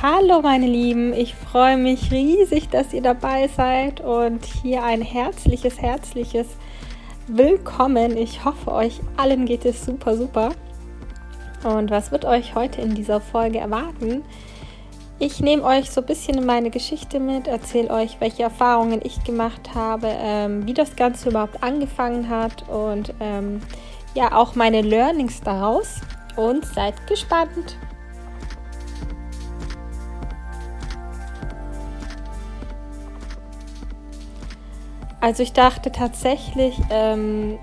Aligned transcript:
Hallo 0.00 0.42
meine 0.42 0.68
Lieben, 0.68 1.12
ich 1.12 1.34
freue 1.34 1.76
mich 1.76 2.12
riesig, 2.12 2.68
dass 2.68 2.92
ihr 2.92 3.02
dabei 3.02 3.48
seid 3.48 4.00
und 4.00 4.44
hier 4.44 4.84
ein 4.84 5.02
herzliches, 5.02 5.82
herzliches 5.82 6.46
Willkommen. 7.26 8.16
Ich 8.16 8.44
hoffe, 8.44 8.70
euch 8.70 9.00
allen 9.16 9.44
geht 9.44 9.64
es 9.64 9.84
super, 9.84 10.16
super. 10.16 10.50
Und 11.64 11.90
was 11.90 12.12
wird 12.12 12.24
euch 12.24 12.54
heute 12.54 12.80
in 12.80 12.94
dieser 12.94 13.20
Folge 13.20 13.58
erwarten? 13.58 14.22
Ich 15.18 15.40
nehme 15.40 15.64
euch 15.64 15.90
so 15.90 16.00
ein 16.00 16.06
bisschen 16.06 16.38
in 16.38 16.46
meine 16.46 16.70
Geschichte 16.70 17.18
mit, 17.18 17.48
erzähle 17.48 17.90
euch, 17.90 18.20
welche 18.20 18.44
Erfahrungen 18.44 19.00
ich 19.02 19.24
gemacht 19.24 19.74
habe, 19.74 20.10
ähm, 20.16 20.64
wie 20.64 20.74
das 20.74 20.94
Ganze 20.94 21.30
überhaupt 21.30 21.60
angefangen 21.64 22.28
hat 22.28 22.68
und 22.68 23.12
ähm, 23.18 23.60
ja, 24.14 24.30
auch 24.30 24.54
meine 24.54 24.80
Learnings 24.80 25.40
daraus. 25.40 25.96
Und 26.36 26.64
seid 26.66 27.04
gespannt! 27.08 27.76
Also 35.20 35.42
ich 35.42 35.52
dachte 35.52 35.90
tatsächlich, 35.90 36.78
ähm, 36.90 37.58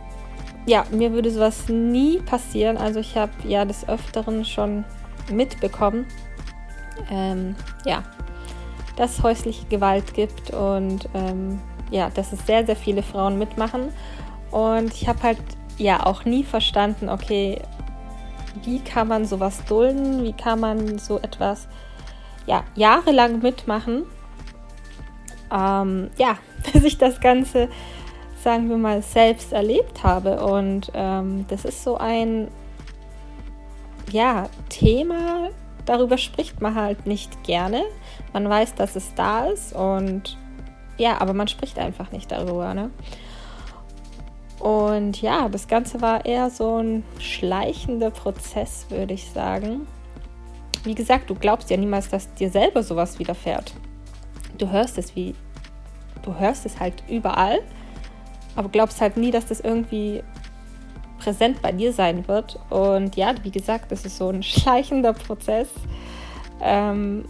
ja, 0.66 0.86
mir 0.92 1.14
würde 1.14 1.32
sowas 1.32 1.70
nie 1.70 2.20
passieren. 2.20 2.78
Also 2.78 3.00
ich 3.00 3.16
habe 3.16 3.32
ja 3.48 3.66
des 3.66 3.88
Öfteren 3.88 4.44
schon 4.46 4.84
mitbekommen, 5.32 6.06
ähm, 7.10 7.56
ja, 7.86 8.04
dass 8.98 9.24
häusliche 9.24 9.66
Gewalt 9.68 10.14
gibt 10.14 10.52
und 10.52 11.08
ähm, 11.14 11.62
ja, 11.92 12.10
dass 12.10 12.34
es 12.34 12.46
sehr, 12.46 12.66
sehr 12.66 12.76
viele 12.76 13.04
Frauen 13.04 13.38
mitmachen. 13.38 13.90
Und 14.52 14.94
ich 14.94 15.08
habe 15.08 15.22
halt 15.24 15.40
ja 15.78 16.06
auch 16.06 16.26
nie 16.26 16.44
verstanden, 16.44 17.10
okay, 17.10 17.62
wie 18.64 18.80
kann 18.80 19.08
man 19.08 19.26
sowas 19.26 19.64
dulden? 19.66 20.24
Wie 20.24 20.34
kann 20.34 20.60
man 20.60 20.98
so 20.98 21.20
etwas 21.20 21.68
ja, 22.48 22.64
jahrelang 22.76 23.40
mitmachen? 23.40 24.04
Ähm, 25.52 26.10
ja, 26.18 26.38
bis 26.74 26.84
ich 26.84 26.98
das 26.98 27.20
Ganze, 27.20 27.70
sagen 28.44 28.70
wir 28.70 28.78
mal, 28.78 29.02
selbst 29.02 29.54
erlebt 29.54 30.04
habe. 30.04 30.44
Und 30.46 30.92
ähm, 30.94 31.46
das 31.48 31.66
ist 31.66 31.84
so 31.84 31.98
ein 31.98 32.50
ja, 34.12 34.50
Thema, 34.70 35.50
darüber 35.86 36.18
spricht 36.18 36.62
man 36.62 36.76
halt 36.76 37.06
nicht 37.06 37.44
gerne. 37.44 37.84
Man 38.34 38.50
weiß, 38.50 38.76
dass 38.76 38.96
es 38.96 39.14
da 39.16 39.46
ist 39.46 39.74
und 39.74 40.38
ja, 40.98 41.20
aber 41.20 41.34
man 41.34 41.48
spricht 41.48 41.78
einfach 41.80 42.12
nicht 42.12 42.32
darüber. 42.32 42.74
Ne? 42.74 42.92
Und 44.60 45.22
ja, 45.22 45.50
das 45.50 45.68
Ganze 45.68 46.02
war 46.02 46.26
eher 46.26 46.50
so 46.50 46.78
ein 46.82 47.04
schleichender 47.20 48.12
Prozess, 48.12 48.86
würde 48.90 49.14
ich 49.14 49.30
sagen. 49.30 49.88
Wie 50.84 50.96
gesagt, 50.96 51.30
du 51.30 51.36
glaubst 51.36 51.70
ja 51.70 51.78
niemals, 51.78 52.10
dass 52.10 52.34
dir 52.36 52.50
selber 52.50 52.84
sowas 52.84 53.20
widerfährt. 53.20 53.74
Du 54.58 54.70
hörst 54.70 54.98
es 54.98 55.16
wie, 55.16 55.36
du 56.26 56.38
hörst 56.38 56.66
es 56.66 56.80
halt 56.80 57.04
überall, 57.08 57.60
aber 58.56 58.70
glaubst 58.70 59.02
halt 59.02 59.18
nie, 59.18 59.32
dass 59.32 59.46
das 59.46 59.60
irgendwie 59.60 60.24
präsent 61.20 61.62
bei 61.62 61.72
dir 61.72 61.94
sein 61.94 62.28
wird. 62.28 62.60
Und 62.70 63.16
ja, 63.16 63.34
wie 63.44 63.52
gesagt, 63.52 63.92
das 63.92 64.06
ist 64.06 64.18
so 64.18 64.30
ein 64.30 64.44
schleichender 64.44 65.14
Prozess. 65.14 65.70
Ähm, 66.62 67.26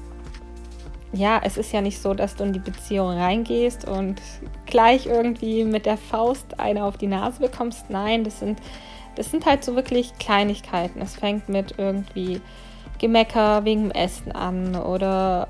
ja, 1.14 1.40
es 1.44 1.58
ist 1.58 1.72
ja 1.72 1.82
nicht 1.82 2.02
so, 2.02 2.14
dass 2.14 2.36
du 2.36 2.44
in 2.44 2.54
die 2.54 2.60
Beziehung 2.60 3.10
reingehst 3.10 3.88
und 3.88 4.22
gleich 4.66 5.06
irgendwie 5.06 5.64
mit 5.64 5.86
der 5.86 5.98
Faust 5.98 6.60
eine 6.60 6.84
auf 6.84 6.98
die 6.98 7.08
Nase 7.08 7.40
bekommst. 7.40 7.90
Nein, 7.90 8.24
das 8.24 8.40
sind, 8.40 8.60
das 9.16 9.32
sind 9.32 9.46
halt 9.46 9.64
so 9.64 9.76
wirklich 9.76 10.18
Kleinigkeiten. 10.20 11.02
Es 11.02 11.16
fängt 11.16 11.48
mit 11.48 11.76
irgendwie 11.78 12.42
Gemecker 13.00 13.64
wegen 13.64 13.84
dem 13.84 13.92
Essen 13.92 14.32
an 14.34 14.76
oder 14.76 15.48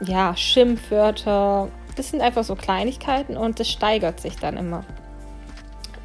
ja, 0.00 0.36
Schimpfwörter. 0.36 1.68
Das 1.96 2.10
sind 2.10 2.20
einfach 2.20 2.44
so 2.44 2.54
Kleinigkeiten 2.54 3.36
und 3.36 3.58
das 3.58 3.68
steigert 3.68 4.20
sich 4.20 4.36
dann 4.36 4.56
immer. 4.56 4.84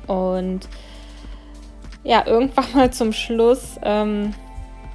Und 0.07 0.67
ja, 2.03 2.25
irgendwann 2.25 2.65
mal 2.73 2.91
zum 2.91 3.13
Schluss, 3.13 3.79
ähm, 3.83 4.33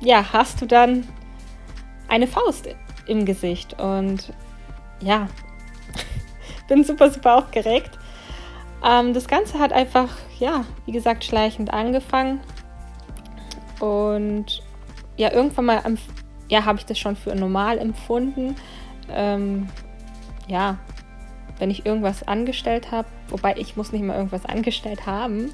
ja, 0.00 0.32
hast 0.32 0.60
du 0.60 0.66
dann 0.66 1.08
eine 2.08 2.26
Faust 2.26 2.68
im 3.06 3.24
Gesicht. 3.24 3.80
Und 3.80 4.32
ja, 5.00 5.28
bin 6.68 6.84
super, 6.84 7.10
super 7.10 7.36
aufgeregt. 7.36 7.98
Ähm, 8.84 9.14
das 9.14 9.26
Ganze 9.26 9.58
hat 9.58 9.72
einfach, 9.72 10.10
ja, 10.38 10.64
wie 10.86 10.92
gesagt, 10.92 11.24
schleichend 11.24 11.72
angefangen. 11.72 12.40
Und 13.80 14.62
ja, 15.16 15.32
irgendwann 15.32 15.64
mal 15.64 15.82
ja, 16.48 16.64
habe 16.64 16.78
ich 16.78 16.86
das 16.86 16.98
schon 16.98 17.16
für 17.16 17.34
normal 17.34 17.78
empfunden. 17.78 18.56
Ähm, 19.10 19.68
ja, 20.48 20.78
wenn 21.58 21.70
ich 21.70 21.84
irgendwas 21.86 22.26
angestellt 22.26 22.90
habe, 22.92 23.08
wobei 23.28 23.56
ich 23.56 23.76
muss 23.76 23.92
nicht 23.92 24.04
mal 24.04 24.16
irgendwas 24.16 24.46
angestellt 24.46 25.06
haben, 25.06 25.52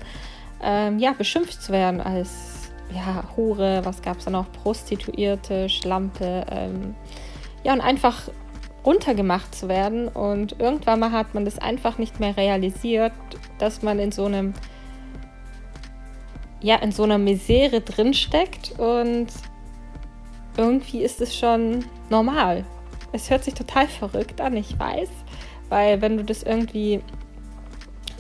ähm, 0.63 0.99
ja, 0.99 1.13
beschimpft 1.13 1.63
zu 1.63 1.73
werden 1.73 2.01
als 2.01 2.71
ja, 2.93 3.25
Hure, 3.37 3.85
was 3.85 4.03
gab 4.03 4.19
es 4.19 4.25
da 4.25 4.31
noch? 4.31 4.51
Prostituierte, 4.53 5.69
Schlampe, 5.69 6.47
ähm, 6.51 6.95
ja, 7.65 7.73
und 7.73 7.81
einfach 7.81 8.29
runtergemacht 8.85 9.55
zu 9.55 9.69
werden. 9.69 10.09
Und 10.09 10.61
irgendwann 10.61 11.01
mal 11.01 11.13
hat 11.13 11.35
man 11.35 11.45
das 11.45 11.59
einfach 11.59 11.99
nicht 11.99 12.21
mehr 12.21 12.37
realisiert, 12.37 13.13
dass 13.59 13.83
man 13.83 13.99
in 13.99 14.13
so 14.13 14.27
einem, 14.27 14.55
ja, 16.61 16.77
in 16.77 16.93
so 16.93 17.03
einer 17.03 17.19
Misere 17.19 17.81
drinsteckt 17.81 18.79
und 18.79 19.29
irgendwie 20.57 21.03
ist 21.03 21.21
es 21.21 21.37
schon 21.37 21.85
normal. 22.11 22.65
Es 23.15 23.31
hört 23.31 23.45
sich 23.45 23.55
total 23.55 23.87
verrückt 23.87 24.41
an, 24.41 24.57
ich 24.57 24.77
weiß, 24.77 25.09
weil 25.69 26.01
wenn 26.01 26.17
du 26.17 26.25
das 26.25 26.43
irgendwie 26.43 27.01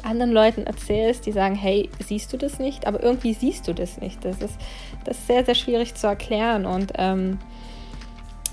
anderen 0.05 0.31
Leuten 0.31 0.69
erzählst, 0.69 1.27
die 1.27 1.32
sagen, 1.32 1.56
hey, 1.56 1.91
siehst 1.99 2.32
du 2.32 2.37
das 2.37 2.60
nicht? 2.60 2.87
Aber 2.87 3.03
irgendwie 3.03 3.34
siehst 3.34 3.66
du 3.66 3.72
das 3.72 3.99
nicht. 3.99 4.25
Das 4.25 4.41
ist, 4.41 4.56
das 5.04 5.19
ist 5.19 5.27
sehr, 5.27 5.44
sehr 5.44 5.56
schwierig 5.56 5.97
zu 5.97 6.06
erklären. 6.06 6.65
Und 6.65 6.93
ähm, 6.97 7.38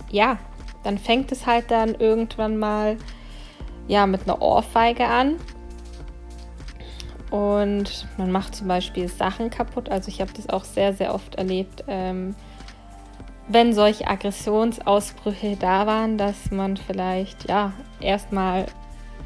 ja, 0.10 0.40
dann 0.84 0.98
fängt 0.98 1.32
es 1.32 1.46
halt 1.46 1.70
dann 1.70 1.94
irgendwann 1.94 2.58
mal 2.58 2.98
ja, 3.88 4.08
mit 4.08 4.24
einer 4.24 4.42
Ohrfeige 4.42 5.06
an. 5.06 5.36
Und 7.30 8.08
man 8.18 8.32
macht 8.32 8.56
zum 8.56 8.68
Beispiel 8.68 9.08
Sachen 9.10 9.52
kaputt. 9.52 9.90
Also 9.90 10.08
ich 10.10 10.22
habe 10.22 10.32
das 10.34 10.50
auch 10.50 10.64
sehr, 10.64 10.94
sehr 10.94 11.14
oft 11.14 11.36
erlebt, 11.36 11.84
ähm, 11.88 12.36
wenn 13.52 13.74
solche 13.74 14.08
Aggressionsausbrüche 14.08 15.58
da 15.58 15.86
waren, 15.86 16.18
dass 16.18 16.52
man 16.52 16.78
vielleicht 16.78 17.50
ja 17.50 17.74
erstmal 18.00 18.66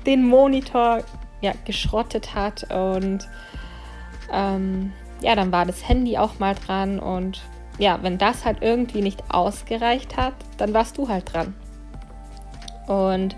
den 0.06 0.26
Monitor 0.26 1.04
ja, 1.42 1.54
geschrottet 1.66 2.34
hat. 2.34 2.66
Und 2.72 3.28
ähm, 4.32 4.94
ja, 5.22 5.36
dann 5.36 5.52
war 5.52 5.66
das 5.66 5.88
Handy 5.88 6.18
auch 6.18 6.40
mal 6.40 6.56
dran. 6.56 7.00
Und 7.00 7.42
ja, 7.78 8.00
wenn 8.02 8.18
das 8.18 8.46
halt 8.46 8.60
irgendwie 8.62 9.02
nicht 9.02 9.24
ausgereicht 9.30 10.18
hat, 10.18 10.34
dann 10.58 10.74
warst 10.74 10.98
du 10.98 11.08
halt 11.08 11.34
dran. 11.34 11.54
Und 12.88 13.36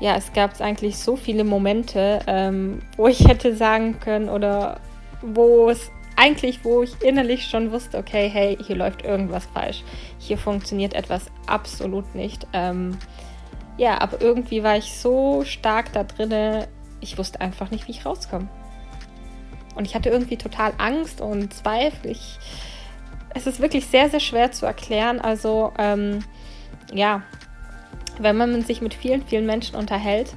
ja, 0.00 0.16
es 0.16 0.32
gab 0.32 0.60
eigentlich 0.60 0.98
so 0.98 1.16
viele 1.16 1.44
Momente, 1.44 2.20
ähm, 2.26 2.82
wo 2.96 3.08
ich 3.08 3.26
hätte 3.26 3.56
sagen 3.56 4.00
können 4.00 4.28
oder 4.28 4.80
wo 5.22 5.70
es 5.70 5.90
eigentlich, 6.16 6.64
wo 6.64 6.82
ich 6.82 7.02
innerlich 7.02 7.46
schon 7.46 7.72
wusste, 7.72 7.98
okay, 7.98 8.28
hey, 8.28 8.56
hier 8.64 8.76
läuft 8.76 9.02
irgendwas 9.02 9.46
falsch. 9.46 9.82
Hier 10.18 10.38
funktioniert 10.38 10.94
etwas 10.94 11.26
absolut 11.46 12.14
nicht. 12.14 12.46
Ähm, 12.52 12.96
ja, 13.76 14.00
aber 14.00 14.20
irgendwie 14.20 14.62
war 14.62 14.76
ich 14.76 14.92
so 14.92 15.44
stark 15.44 15.92
da 15.92 16.04
drinne, 16.04 16.68
ich 17.00 17.18
wusste 17.18 17.40
einfach 17.40 17.70
nicht, 17.70 17.88
wie 17.88 17.92
ich 17.92 18.06
rauskomme. 18.06 18.48
Und 19.74 19.86
ich 19.86 19.94
hatte 19.94 20.08
irgendwie 20.08 20.36
total 20.36 20.72
Angst 20.78 21.20
und 21.20 21.52
Zweifel. 21.52 22.12
Ich, 22.12 22.38
es 23.34 23.46
ist 23.46 23.60
wirklich 23.60 23.86
sehr, 23.86 24.08
sehr 24.08 24.20
schwer 24.20 24.52
zu 24.52 24.66
erklären. 24.66 25.20
Also, 25.20 25.72
ähm, 25.78 26.20
ja, 26.92 27.22
wenn 28.18 28.36
man 28.36 28.62
sich 28.62 28.80
mit 28.80 28.94
vielen, 28.94 29.26
vielen 29.26 29.46
Menschen 29.46 29.74
unterhält, 29.74 30.34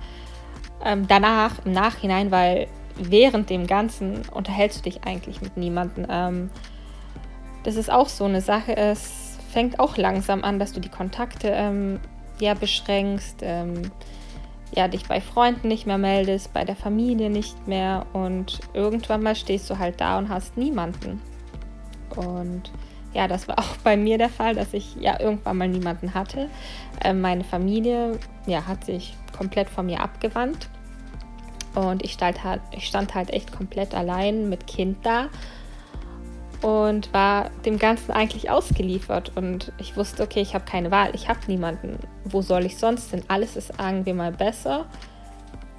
ähm, 0.84 1.08
danach, 1.08 1.66
im 1.66 1.72
Nachhinein, 1.72 2.32
weil 2.32 2.68
während 3.00 3.50
dem 3.50 3.68
Ganzen 3.68 4.22
unterhältst 4.30 4.80
du 4.80 4.90
dich 4.90 5.04
eigentlich 5.06 5.42
mit 5.42 5.58
niemandem. 5.58 6.08
Ähm, 6.10 6.50
das 7.64 7.76
ist 7.76 7.92
auch 7.92 8.10
so 8.10 8.26
eine 8.26 8.42
Sache. 8.42 8.76
Es 8.76 9.38
fängt 9.52 9.80
auch 9.80 9.98
langsam 9.98 10.44
an, 10.44 10.60
dass 10.60 10.74
du 10.74 10.80
die 10.80 10.90
Kontakte 10.90 11.50
ähm, 11.50 12.00
ja 12.40 12.54
beschränkst. 12.54 13.40
Ähm, 13.42 13.92
ja, 14.76 14.88
dich 14.88 15.08
bei 15.08 15.22
Freunden 15.22 15.70
nicht 15.70 15.88
mehr 15.88 15.98
meldest, 15.98 16.54
bei 16.54 16.66
der 16.66 16.76
Familie 16.76 17.30
nicht 17.30 17.68
mehr 17.68 18.06
und 18.12 18.60
irgendwann 18.74 19.24
mal 19.24 19.36
stehst 19.36 19.70
du 19.70 19.80
halt 19.80 20.02
da 20.02 20.18
und 20.18 20.30
hast 20.30 20.58
niemanden. 20.58 21.22
Und 22.16 22.72
ja, 23.14 23.28
das 23.28 23.48
war 23.48 23.60
auch 23.60 23.78
bei 23.84 23.96
mir 23.96 24.18
der 24.18 24.30
Fall, 24.30 24.56
dass 24.56 24.74
ich 24.74 24.96
ja 25.00 25.20
irgendwann 25.20 25.58
mal 25.58 25.70
niemanden 25.70 26.14
hatte. 26.14 26.50
Äh, 27.02 27.14
meine 27.14 27.44
Familie 27.44 28.20
ja, 28.46 28.68
hat 28.68 28.84
sich 28.86 29.16
komplett 29.36 29.70
von 29.70 29.86
mir 29.86 30.02
abgewandt 30.02 30.70
und 31.78 32.04
ich 32.04 32.14
stand, 32.14 32.44
halt, 32.44 32.62
ich 32.72 32.88
stand 32.88 33.14
halt 33.14 33.30
echt 33.30 33.52
komplett 33.52 33.94
allein 33.94 34.50
mit 34.50 34.66
Kind 34.66 35.06
da. 35.06 35.30
und 36.64 37.14
war 37.14 37.52
dem 37.66 37.78
Ganzen 37.78 38.12
eigentlich 38.12 38.50
ausgeliefert. 38.50 39.34
Und 39.36 39.72
ich 39.78 39.96
wusste, 39.96 40.24
okay, 40.24 40.42
ich 40.42 40.56
habe 40.56 40.66
keine 40.66 40.90
Wahl, 40.90 41.12
ich 41.14 41.30
habe 41.30 41.40
niemanden. 41.46 42.00
Wo 42.24 42.42
soll 42.42 42.66
ich 42.66 42.78
sonst 42.78 43.12
hin? 43.12 43.22
Alles 43.28 43.56
ist, 43.56 43.78
sagen 43.78 44.08
wir 44.08 44.16
mal, 44.16 44.32
besser, 44.32 44.88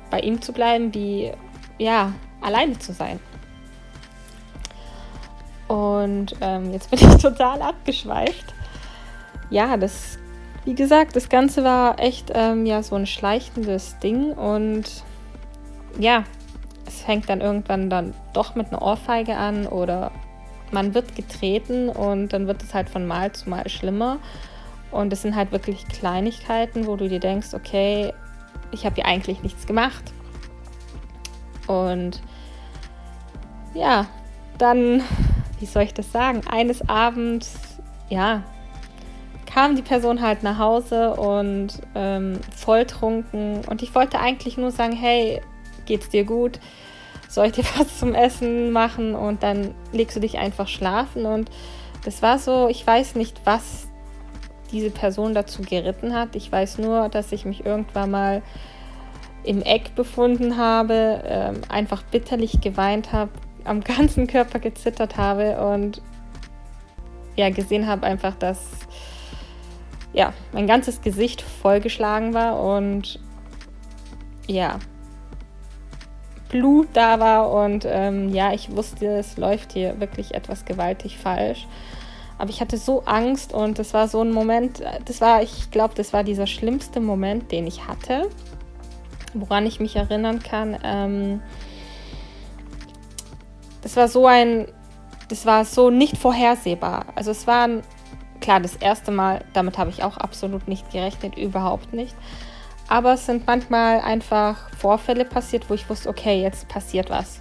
bei 0.08 0.20
ihm 0.20 0.40
zu 0.40 0.52
bleiben, 0.52 0.94
wie 0.94 1.32
ja, 1.78 2.12
alleine 2.42 2.78
zu 2.78 2.92
sein. 2.92 3.18
Und 5.66 6.36
ähm, 6.40 6.72
jetzt 6.72 6.92
bin 6.92 7.00
ich 7.00 7.16
total 7.20 7.60
abgeschweift. 7.60 8.54
Ja, 9.50 9.76
das, 9.76 10.16
wie 10.64 10.76
gesagt, 10.76 11.16
das 11.16 11.28
Ganze 11.28 11.64
war 11.64 11.98
echt 11.98 12.30
ähm, 12.32 12.66
ja 12.66 12.84
so 12.84 12.94
ein 12.94 13.06
schleichendes 13.06 13.98
Ding 13.98 14.30
und 14.30 15.02
ja, 15.98 16.24
es 16.86 17.02
fängt 17.02 17.28
dann 17.28 17.40
irgendwann 17.40 17.90
dann 17.90 18.14
doch 18.32 18.54
mit 18.54 18.68
einer 18.68 18.82
Ohrfeige 18.82 19.36
an 19.36 19.66
oder 19.66 20.10
man 20.70 20.94
wird 20.94 21.14
getreten 21.16 21.88
und 21.88 22.32
dann 22.32 22.46
wird 22.46 22.62
es 22.62 22.74
halt 22.74 22.88
von 22.88 23.06
Mal 23.06 23.32
zu 23.32 23.48
Mal 23.48 23.68
schlimmer. 23.68 24.18
Und 24.90 25.12
es 25.12 25.22
sind 25.22 25.36
halt 25.36 25.52
wirklich 25.52 25.86
Kleinigkeiten, 25.86 26.86
wo 26.86 26.96
du 26.96 27.08
dir 27.08 27.20
denkst, 27.20 27.52
okay, 27.52 28.12
ich 28.70 28.86
habe 28.86 28.98
ja 28.98 29.04
eigentlich 29.04 29.42
nichts 29.42 29.66
gemacht. 29.66 30.12
Und 31.66 32.22
ja, 33.74 34.06
dann, 34.56 35.02
wie 35.58 35.66
soll 35.66 35.82
ich 35.82 35.94
das 35.94 36.10
sagen, 36.10 36.40
eines 36.50 36.88
Abends, 36.88 37.58
ja, 38.08 38.42
kam 39.46 39.76
die 39.76 39.82
Person 39.82 40.22
halt 40.22 40.42
nach 40.42 40.58
Hause 40.58 41.14
und 41.14 41.68
ähm, 41.94 42.40
volltrunken. 42.56 43.62
Und 43.66 43.82
ich 43.82 43.94
wollte 43.94 44.20
eigentlich 44.20 44.56
nur 44.56 44.70
sagen, 44.70 44.94
hey, 44.94 45.42
geht's 45.88 46.08
dir 46.08 46.24
gut? 46.24 46.60
Soll 47.28 47.46
ich 47.46 47.52
dir 47.52 47.64
was 47.76 47.98
zum 47.98 48.14
Essen 48.14 48.70
machen? 48.70 49.16
Und 49.16 49.42
dann 49.42 49.74
legst 49.92 50.16
du 50.16 50.20
dich 50.20 50.38
einfach 50.38 50.68
schlafen. 50.68 51.26
Und 51.26 51.50
das 52.04 52.22
war 52.22 52.38
so, 52.38 52.68
ich 52.68 52.86
weiß 52.86 53.16
nicht, 53.16 53.40
was 53.44 53.88
diese 54.70 54.90
Person 54.90 55.34
dazu 55.34 55.62
geritten 55.62 56.14
hat. 56.14 56.36
Ich 56.36 56.52
weiß 56.52 56.78
nur, 56.78 57.08
dass 57.08 57.32
ich 57.32 57.44
mich 57.44 57.66
irgendwann 57.66 58.10
mal 58.10 58.42
im 59.44 59.62
Eck 59.62 59.94
befunden 59.94 60.56
habe, 60.56 61.22
ähm, 61.24 61.60
einfach 61.68 62.02
bitterlich 62.02 62.60
geweint 62.60 63.12
habe, 63.12 63.30
am 63.64 63.80
ganzen 63.84 64.26
Körper 64.26 64.58
gezittert 64.58 65.16
habe 65.16 65.58
und 65.58 66.02
ja, 67.36 67.50
gesehen 67.50 67.86
habe 67.86 68.04
einfach, 68.04 68.34
dass 68.34 68.58
ja, 70.12 70.32
mein 70.52 70.66
ganzes 70.66 71.00
Gesicht 71.02 71.42
vollgeschlagen 71.42 72.34
war 72.34 72.60
und 72.60 73.20
ja, 74.46 74.78
Blut 76.48 76.88
da 76.94 77.20
war 77.20 77.50
und 77.50 77.84
ähm, 77.86 78.30
ja, 78.30 78.52
ich 78.52 78.74
wusste, 78.74 79.06
es 79.18 79.36
läuft 79.36 79.72
hier 79.72 80.00
wirklich 80.00 80.34
etwas 80.34 80.64
gewaltig 80.64 81.18
falsch. 81.18 81.66
Aber 82.38 82.50
ich 82.50 82.60
hatte 82.60 82.78
so 82.78 83.02
Angst 83.04 83.52
und 83.52 83.78
das 83.78 83.92
war 83.94 84.06
so 84.06 84.22
ein 84.22 84.30
Moment, 84.30 84.82
das 85.04 85.20
war, 85.20 85.42
ich 85.42 85.70
glaube, 85.70 85.94
das 85.96 86.12
war 86.12 86.22
dieser 86.22 86.46
schlimmste 86.46 87.00
Moment, 87.00 87.50
den 87.50 87.66
ich 87.66 87.88
hatte, 87.88 88.28
woran 89.34 89.66
ich 89.66 89.80
mich 89.80 89.96
erinnern 89.96 90.40
kann. 90.40 90.78
Ähm, 90.84 91.42
das 93.82 93.96
war 93.96 94.08
so 94.08 94.26
ein, 94.26 94.66
das 95.28 95.46
war 95.46 95.64
so 95.64 95.90
nicht 95.90 96.16
vorhersehbar. 96.16 97.06
Also 97.16 97.32
es 97.32 97.46
war 97.46 97.66
ein, 97.66 97.82
klar 98.40 98.60
das 98.60 98.76
erste 98.76 99.10
Mal, 99.10 99.44
damit 99.52 99.76
habe 99.76 99.90
ich 99.90 100.04
auch 100.04 100.16
absolut 100.16 100.68
nicht 100.68 100.90
gerechnet, 100.92 101.36
überhaupt 101.36 101.92
nicht. 101.92 102.14
Aber 102.88 103.14
es 103.14 103.26
sind 103.26 103.46
manchmal 103.46 104.00
einfach 104.00 104.70
Vorfälle 104.76 105.24
passiert, 105.24 105.68
wo 105.68 105.74
ich 105.74 105.88
wusste, 105.90 106.08
okay, 106.08 106.40
jetzt 106.40 106.68
passiert 106.68 107.10
was. 107.10 107.40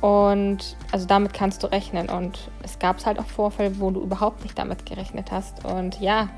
Und 0.00 0.76
also 0.92 1.06
damit 1.06 1.34
kannst 1.34 1.62
du 1.62 1.66
rechnen. 1.66 2.08
Und 2.08 2.50
es 2.62 2.78
gab 2.78 3.04
halt 3.04 3.18
auch 3.18 3.26
Vorfälle, 3.26 3.78
wo 3.78 3.90
du 3.90 4.00
überhaupt 4.00 4.42
nicht 4.42 4.58
damit 4.58 4.86
gerechnet 4.86 5.30
hast. 5.30 5.64
Und 5.64 6.00
ja, 6.00 6.28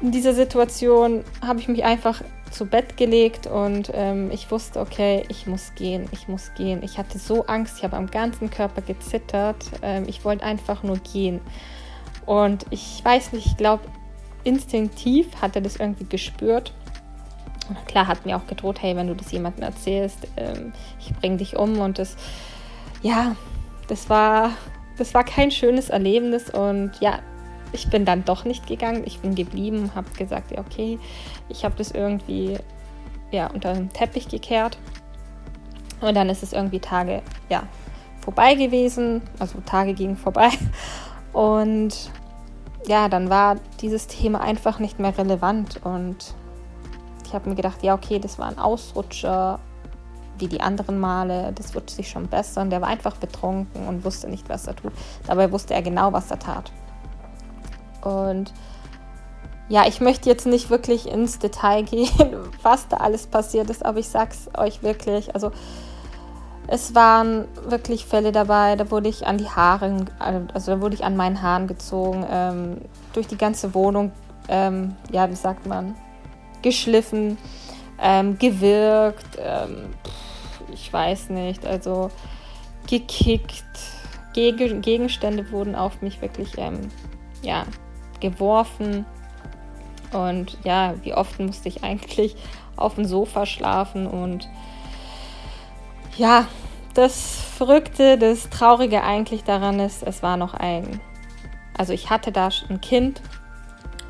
in 0.00 0.10
dieser 0.10 0.34
Situation 0.34 1.24
habe 1.44 1.60
ich 1.60 1.68
mich 1.68 1.84
einfach 1.84 2.22
zu 2.50 2.66
Bett 2.66 2.96
gelegt 2.96 3.46
und 3.46 3.90
ähm, 3.94 4.30
ich 4.30 4.50
wusste, 4.50 4.80
okay, 4.80 5.24
ich 5.28 5.46
muss 5.46 5.74
gehen, 5.74 6.06
ich 6.12 6.28
muss 6.28 6.52
gehen. 6.54 6.82
Ich 6.82 6.98
hatte 6.98 7.18
so 7.18 7.46
Angst, 7.46 7.78
ich 7.78 7.84
habe 7.84 7.96
am 7.96 8.08
ganzen 8.08 8.50
Körper 8.50 8.82
gezittert. 8.82 9.64
Ähm, 9.80 10.04
ich 10.06 10.24
wollte 10.24 10.44
einfach 10.44 10.82
nur 10.82 10.98
gehen. 10.98 11.40
Und 12.26 12.66
ich 12.70 13.00
weiß 13.02 13.32
nicht, 13.32 13.46
ich 13.46 13.56
glaube, 13.56 13.84
instinktiv 14.44 15.28
hat 15.40 15.56
er 15.56 15.62
das 15.62 15.76
irgendwie 15.76 16.04
gespürt. 16.04 16.72
Und 17.68 17.86
klar 17.86 18.06
hat 18.06 18.26
mir 18.26 18.36
auch 18.36 18.46
gedroht, 18.46 18.82
hey, 18.82 18.96
wenn 18.96 19.06
du 19.06 19.14
das 19.14 19.30
jemandem 19.30 19.62
erzählst, 19.62 20.26
ähm, 20.36 20.72
ich 21.00 21.14
bringe 21.14 21.36
dich 21.36 21.56
um. 21.56 21.78
Und 21.78 21.98
das, 21.98 22.16
ja, 23.02 23.36
das 23.88 24.10
war, 24.10 24.50
das 24.98 25.14
war 25.14 25.24
kein 25.24 25.50
schönes 25.50 25.88
Erlebnis. 25.88 26.50
Und 26.50 26.92
ja, 27.00 27.20
ich 27.72 27.88
bin 27.88 28.04
dann 28.04 28.24
doch 28.24 28.44
nicht 28.44 28.66
gegangen. 28.66 29.02
Ich 29.06 29.20
bin 29.20 29.34
geblieben, 29.34 29.92
habe 29.94 30.10
gesagt, 30.10 30.50
ja, 30.50 30.58
okay, 30.58 30.98
ich 31.48 31.64
habe 31.64 31.74
das 31.76 31.90
irgendwie 31.92 32.58
ja, 33.30 33.46
unter 33.48 33.72
den 33.72 33.90
Teppich 33.90 34.28
gekehrt. 34.28 34.78
Und 36.00 36.16
dann 36.16 36.28
ist 36.28 36.42
es 36.42 36.52
irgendwie 36.52 36.80
Tage 36.80 37.22
ja, 37.48 37.62
vorbei 38.20 38.54
gewesen. 38.54 39.22
Also 39.38 39.58
Tage 39.64 39.94
gingen 39.94 40.16
vorbei. 40.16 40.50
Und 41.32 42.10
ja, 42.86 43.08
dann 43.08 43.30
war 43.30 43.56
dieses 43.80 44.06
Thema 44.06 44.40
einfach 44.40 44.78
nicht 44.78 44.98
mehr 44.98 45.16
relevant 45.16 45.80
und 45.84 46.34
ich 47.24 47.34
habe 47.34 47.48
mir 47.48 47.54
gedacht, 47.54 47.82
ja, 47.82 47.94
okay, 47.94 48.18
das 48.18 48.38
war 48.38 48.46
ein 48.46 48.58
Ausrutscher, 48.58 49.58
wie 50.38 50.48
die 50.48 50.60
anderen 50.60 50.98
Male, 50.98 51.52
das 51.54 51.74
wird 51.74 51.88
sich 51.88 52.08
schon 52.10 52.26
besser. 52.26 52.60
Und 52.60 52.70
der 52.70 52.80
war 52.80 52.88
einfach 52.88 53.16
betrunken 53.16 53.86
und 53.86 54.04
wusste 54.04 54.28
nicht, 54.28 54.48
was 54.48 54.66
er 54.66 54.76
tut. 54.76 54.92
Dabei 55.26 55.50
wusste 55.52 55.72
er 55.72 55.82
genau, 55.82 56.12
was 56.12 56.30
er 56.30 56.38
tat. 56.38 56.72
Und 58.02 58.52
ja, 59.68 59.86
ich 59.86 60.00
möchte 60.00 60.28
jetzt 60.28 60.46
nicht 60.46 60.68
wirklich 60.68 61.08
ins 61.08 61.38
Detail 61.38 61.82
gehen, 61.84 62.36
was 62.62 62.88
da 62.88 62.98
alles 62.98 63.26
passiert 63.26 63.70
ist, 63.70 63.84
aber 63.84 63.98
ich 63.98 64.08
sag's 64.08 64.48
euch 64.58 64.82
wirklich, 64.82 65.34
also 65.34 65.52
es 66.68 66.94
waren 66.94 67.46
wirklich 67.68 68.06
Fälle 68.06 68.32
dabei, 68.32 68.76
da 68.76 68.90
wurde 68.90 69.08
ich 69.08 69.26
an 69.26 69.38
die 69.38 69.48
Haare, 69.48 70.06
also 70.18 70.72
da 70.72 70.80
wurde 70.80 70.94
ich 70.94 71.04
an 71.04 71.16
meinen 71.16 71.42
Haaren 71.42 71.66
gezogen, 71.66 72.24
ähm, 72.30 72.78
durch 73.12 73.26
die 73.26 73.36
ganze 73.36 73.74
Wohnung, 73.74 74.12
ähm, 74.48 74.96
ja, 75.10 75.28
wie 75.28 75.34
sagt 75.34 75.66
man, 75.66 75.94
geschliffen, 76.62 77.36
ähm, 78.00 78.38
gewirkt, 78.38 79.38
ähm, 79.38 79.94
ich 80.72 80.92
weiß 80.92 81.30
nicht, 81.30 81.66
also 81.66 82.10
gekickt, 82.88 83.64
Geg 84.32 84.82
Gegenstände 84.82 85.50
wurden 85.50 85.74
auf 85.74 86.00
mich 86.00 86.22
wirklich, 86.22 86.56
ähm, 86.56 86.88
ja, 87.42 87.64
geworfen. 88.20 89.04
Und 90.12 90.56
ja, 90.64 90.94
wie 91.02 91.14
oft 91.14 91.38
musste 91.40 91.68
ich 91.68 91.84
eigentlich 91.84 92.36
auf 92.76 92.94
dem 92.94 93.04
Sofa 93.04 93.46
schlafen 93.46 94.06
und 94.06 94.48
ja, 96.16 96.46
das 96.94 97.40
Verrückte, 97.56 98.18
das 98.18 98.50
Traurige 98.50 99.02
eigentlich 99.02 99.44
daran 99.44 99.80
ist, 99.80 100.02
es 100.02 100.22
war 100.22 100.36
noch 100.36 100.54
ein, 100.54 101.00
also 101.76 101.92
ich 101.92 102.10
hatte 102.10 102.32
da 102.32 102.50
ein 102.68 102.80
Kind 102.80 103.22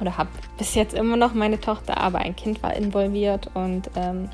oder 0.00 0.18
habe 0.18 0.30
bis 0.58 0.74
jetzt 0.74 0.94
immer 0.94 1.16
noch 1.16 1.32
meine 1.34 1.60
Tochter, 1.60 1.98
aber 1.98 2.18
ein 2.18 2.34
Kind 2.34 2.62
war 2.62 2.74
involviert 2.74 3.50
und 3.54 3.90
ähm, 3.96 4.28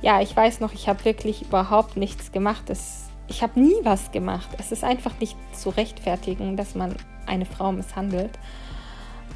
ja, 0.00 0.20
ich 0.20 0.34
weiß 0.34 0.60
noch, 0.60 0.72
ich 0.72 0.88
habe 0.88 1.04
wirklich 1.04 1.42
überhaupt 1.42 1.96
nichts 1.96 2.30
gemacht. 2.30 2.70
Es, 2.70 3.08
ich 3.26 3.42
habe 3.42 3.58
nie 3.60 3.74
was 3.82 4.12
gemacht. 4.12 4.48
Es 4.58 4.70
ist 4.70 4.84
einfach 4.84 5.18
nicht 5.20 5.36
zu 5.56 5.70
rechtfertigen, 5.70 6.56
dass 6.56 6.74
man 6.74 6.94
eine 7.26 7.46
Frau 7.46 7.72
misshandelt. 7.72 8.38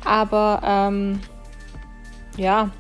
Aber 0.05 0.61
ähm, 0.64 1.21
ja, 2.37 2.71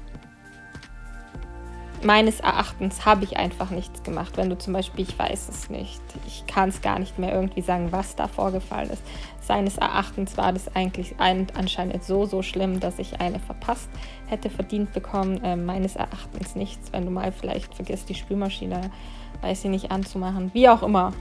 meines 2.04 2.40
Erachtens 2.40 3.04
habe 3.06 3.24
ich 3.24 3.36
einfach 3.36 3.70
nichts 3.70 4.02
gemacht. 4.02 4.36
Wenn 4.36 4.50
du 4.50 4.58
zum 4.58 4.72
Beispiel, 4.72 5.04
ich 5.08 5.18
weiß 5.18 5.48
es 5.48 5.70
nicht, 5.70 6.00
ich 6.26 6.46
kann 6.46 6.68
es 6.68 6.80
gar 6.82 6.98
nicht 6.98 7.18
mehr 7.18 7.32
irgendwie 7.34 7.62
sagen, 7.62 7.92
was 7.92 8.16
da 8.16 8.28
vorgefallen 8.28 8.90
ist. 8.90 9.02
Seines 9.40 9.78
Erachtens 9.78 10.36
war 10.36 10.52
das 10.52 10.74
eigentlich 10.74 11.14
anscheinend 11.18 12.04
so, 12.04 12.26
so 12.26 12.42
schlimm, 12.42 12.80
dass 12.80 12.98
ich 12.98 13.20
eine 13.20 13.38
verpasst 13.38 13.88
hätte 14.26 14.50
verdient 14.50 14.92
bekommen. 14.92 15.42
Äh, 15.42 15.56
meines 15.56 15.96
Erachtens 15.96 16.54
nichts, 16.54 16.92
wenn 16.92 17.04
du 17.04 17.10
mal 17.10 17.32
vielleicht 17.32 17.74
vergisst, 17.74 18.08
die 18.08 18.14
Spülmaschine, 18.14 18.90
weiß 19.40 19.64
ich 19.64 19.70
nicht, 19.70 19.90
anzumachen, 19.90 20.50
wie 20.54 20.68
auch 20.68 20.82
immer. 20.82 21.12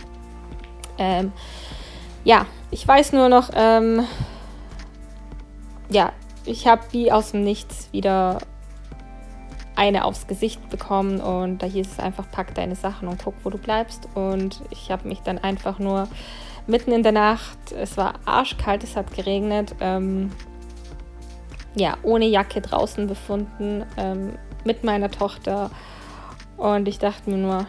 Ähm, 0.97 1.31
ja, 2.23 2.45
ich 2.69 2.87
weiß 2.87 3.13
nur 3.13 3.29
noch, 3.29 3.49
ähm, 3.55 4.05
ja, 5.89 6.13
ich 6.45 6.67
habe 6.67 6.81
wie 6.91 7.11
aus 7.11 7.31
dem 7.31 7.43
Nichts 7.43 7.89
wieder 7.91 8.39
eine 9.75 10.05
aufs 10.05 10.27
Gesicht 10.27 10.69
bekommen 10.69 11.21
und 11.21 11.63
da 11.63 11.67
hieß 11.67 11.87
es 11.93 11.99
einfach, 11.99 12.25
pack 12.29 12.53
deine 12.55 12.75
Sachen 12.75 13.07
und 13.07 13.23
guck, 13.23 13.35
wo 13.43 13.49
du 13.49 13.57
bleibst. 13.57 14.07
Und 14.15 14.61
ich 14.69 14.91
habe 14.91 15.07
mich 15.07 15.21
dann 15.21 15.37
einfach 15.37 15.79
nur 15.79 16.07
mitten 16.67 16.91
in 16.91 17.03
der 17.03 17.13
Nacht, 17.13 17.71
es 17.71 17.97
war 17.97 18.15
arschkalt, 18.25 18.83
es 18.83 18.95
hat 18.95 19.13
geregnet, 19.13 19.75
ähm, 19.79 20.31
ja, 21.73 21.97
ohne 22.03 22.25
Jacke 22.25 22.61
draußen 22.61 23.07
befunden, 23.07 23.85
ähm, 23.97 24.37
mit 24.65 24.83
meiner 24.83 25.09
Tochter. 25.09 25.71
Und 26.57 26.87
ich 26.87 26.99
dachte 26.99 27.29
mir 27.29 27.37
nur, 27.37 27.65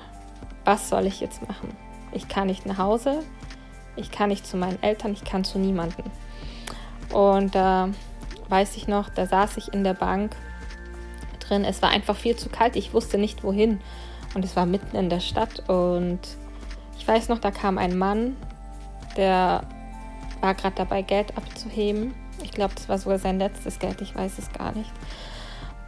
was 0.64 0.88
soll 0.88 1.06
ich 1.06 1.20
jetzt 1.20 1.46
machen? 1.46 1.76
Ich 2.12 2.28
kann 2.28 2.48
nicht 2.48 2.66
nach 2.66 2.78
Hause, 2.78 3.20
Ich 3.94 4.10
kann 4.10 4.30
nicht 4.30 4.46
zu 4.46 4.56
meinen 4.56 4.82
Eltern, 4.82 5.12
ich 5.12 5.22
kann 5.22 5.44
zu 5.44 5.58
niemandem. 5.58 6.06
Und 7.12 7.54
da 7.54 7.88
äh, 7.88 8.50
weiß 8.50 8.76
ich 8.76 8.88
noch, 8.88 9.10
da 9.10 9.26
saß 9.26 9.58
ich 9.58 9.72
in 9.72 9.84
der 9.84 9.94
Bank 9.94 10.34
drin. 11.48 11.64
Es 11.64 11.82
war 11.82 11.90
einfach 11.90 12.16
viel 12.16 12.36
zu 12.36 12.48
kalt, 12.48 12.76
ich 12.76 12.94
wusste 12.94 13.18
nicht 13.18 13.44
wohin. 13.44 13.80
Und 14.34 14.44
es 14.44 14.56
war 14.56 14.66
mitten 14.66 14.96
in 14.96 15.10
der 15.10 15.20
Stadt. 15.20 15.68
Und 15.68 16.20
ich 16.98 17.06
weiß 17.06 17.28
noch, 17.28 17.38
da 17.38 17.50
kam 17.50 17.78
ein 17.78 17.98
Mann, 17.98 18.36
der 19.16 19.62
war 20.40 20.54
gerade 20.54 20.76
dabei, 20.76 21.02
Geld 21.02 21.36
abzuheben. 21.36 22.14
Ich 22.42 22.52
glaube, 22.52 22.74
das 22.74 22.88
war 22.88 22.98
sogar 22.98 23.18
sein 23.18 23.38
letztes 23.38 23.78
Geld, 23.78 24.00
ich 24.00 24.14
weiß 24.14 24.38
es 24.38 24.52
gar 24.52 24.72
nicht. 24.72 24.90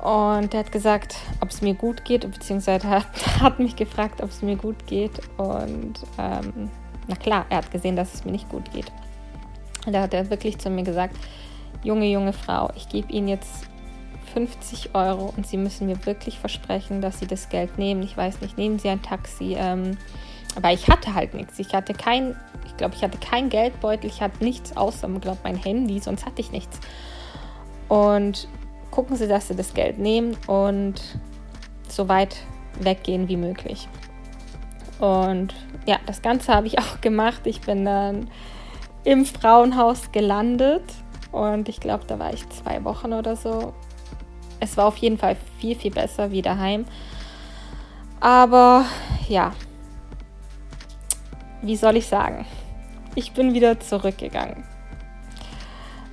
Und 0.00 0.52
er 0.52 0.60
hat 0.60 0.72
gesagt, 0.72 1.16
ob 1.40 1.50
es 1.50 1.62
mir 1.62 1.74
gut 1.74 2.04
geht, 2.04 2.30
beziehungsweise 2.30 2.88
hat, 2.88 3.06
hat 3.40 3.58
mich 3.58 3.74
gefragt, 3.74 4.22
ob 4.22 4.30
es 4.30 4.42
mir 4.42 4.56
gut 4.56 4.86
geht. 4.86 5.18
Und 5.38 5.94
ähm, 6.18 6.70
na 7.08 7.16
klar, 7.16 7.46
er 7.48 7.58
hat 7.58 7.70
gesehen, 7.70 7.96
dass 7.96 8.12
es 8.12 8.24
mir 8.24 8.32
nicht 8.32 8.48
gut 8.48 8.70
geht. 8.72 8.92
Und 9.86 9.92
da 9.92 10.02
hat 10.02 10.14
er 10.14 10.30
wirklich 10.30 10.58
zu 10.58 10.70
mir 10.70 10.82
gesagt, 10.82 11.16
junge, 11.82 12.06
junge 12.06 12.32
Frau, 12.32 12.70
ich 12.76 12.88
gebe 12.88 13.12
Ihnen 13.12 13.28
jetzt 13.28 13.66
50 14.34 14.94
Euro 14.94 15.32
und 15.36 15.46
Sie 15.46 15.56
müssen 15.56 15.86
mir 15.86 16.04
wirklich 16.06 16.38
versprechen, 16.38 17.00
dass 17.00 17.20
Sie 17.20 17.26
das 17.26 17.48
Geld 17.48 17.78
nehmen. 17.78 18.02
Ich 18.02 18.16
weiß 18.16 18.40
nicht, 18.40 18.58
nehmen 18.58 18.78
Sie 18.78 18.88
ein 18.88 19.00
Taxi. 19.00 19.54
Ähm, 19.56 19.96
aber 20.56 20.72
ich 20.72 20.88
hatte 20.88 21.14
halt 21.14 21.34
nichts. 21.34 21.58
Ich 21.58 21.74
hatte 21.74 21.94
kein, 21.94 22.36
ich 22.66 22.76
glaube, 22.76 22.94
ich 22.94 23.02
hatte 23.02 23.18
kein 23.18 23.48
Geldbeutel, 23.48 24.06
ich 24.08 24.20
hatte 24.20 24.42
nichts 24.44 24.76
außer, 24.76 25.08
glaube 25.20 25.38
mein 25.44 25.56
Handy, 25.56 25.98
sonst 26.00 26.26
hatte 26.26 26.40
ich 26.40 26.50
nichts. 26.50 26.80
Und 27.88 28.48
gucken 28.90 29.16
Sie, 29.16 29.28
dass 29.28 29.48
Sie 29.48 29.56
das 29.56 29.72
Geld 29.74 29.98
nehmen 29.98 30.36
und 30.46 31.00
so 31.88 32.08
weit 32.08 32.36
weggehen 32.80 33.28
wie 33.28 33.36
möglich. 33.36 33.88
Und 34.98 35.54
ja, 35.86 35.98
das 36.06 36.22
Ganze 36.22 36.54
habe 36.54 36.66
ich 36.66 36.78
auch 36.80 37.00
gemacht. 37.00 37.42
Ich 37.44 37.60
bin 37.60 37.84
dann 37.84 38.28
im 39.04 39.26
Frauenhaus 39.26 40.12
gelandet 40.12 40.84
und 41.30 41.68
ich 41.68 41.80
glaube, 41.80 42.04
da 42.06 42.18
war 42.18 42.32
ich 42.32 42.48
zwei 42.48 42.84
Wochen 42.84 43.12
oder 43.12 43.36
so. 43.36 43.74
Es 44.64 44.78
war 44.78 44.86
auf 44.86 44.96
jeden 44.96 45.18
Fall 45.18 45.36
viel, 45.58 45.76
viel 45.76 45.90
besser 45.90 46.30
wie 46.30 46.40
daheim. 46.40 46.86
Aber 48.18 48.86
ja, 49.28 49.52
wie 51.60 51.76
soll 51.76 51.96
ich 51.96 52.06
sagen? 52.06 52.46
Ich 53.14 53.32
bin 53.32 53.52
wieder 53.52 53.78
zurückgegangen. 53.78 54.64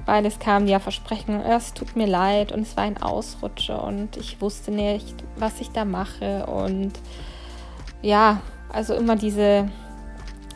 Weil 0.06 0.26
es 0.26 0.38
kamen 0.38 0.68
ja 0.68 0.80
Versprechen, 0.80 1.40
es 1.40 1.74
tut 1.74 1.96
mir 1.96 2.08
leid 2.08 2.52
und 2.52 2.64
es 2.64 2.76
war 2.76 2.84
ein 2.84 3.02
Ausrutscher 3.02 3.82
und 3.84 4.18
ich 4.18 4.42
wusste 4.42 4.72
nicht, 4.72 5.24
was 5.38 5.62
ich 5.62 5.70
da 5.70 5.86
mache. 5.86 6.46
Und 6.48 6.92
ja, 8.02 8.42
also 8.74 8.96
immer 8.96 9.16
diese 9.16 9.70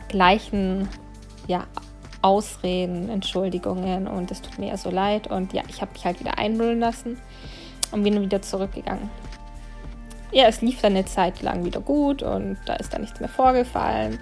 gleichen 0.08 0.90
ja, 1.46 1.64
Ausreden, 2.20 3.08
Entschuldigungen 3.08 4.06
und 4.06 4.30
es 4.30 4.42
tut 4.42 4.58
mir 4.58 4.68
ja 4.68 4.76
so 4.76 4.90
leid. 4.90 5.28
Und 5.28 5.54
ja, 5.54 5.62
ich 5.68 5.80
habe 5.80 5.92
mich 5.92 6.04
halt 6.04 6.20
wieder 6.20 6.36
einlullen 6.36 6.80
lassen 6.80 7.16
und 7.92 8.02
bin 8.02 8.20
wieder 8.20 8.42
zurückgegangen. 8.42 9.10
Ja, 10.32 10.46
es 10.46 10.60
lief 10.60 10.80
dann 10.82 10.92
eine 10.92 11.04
Zeit 11.04 11.42
lang 11.42 11.64
wieder 11.64 11.80
gut 11.80 12.22
und 12.22 12.58
da 12.66 12.74
ist 12.74 12.92
dann 12.92 13.00
nichts 13.02 13.20
mehr 13.20 13.28
vorgefallen. 13.28 14.18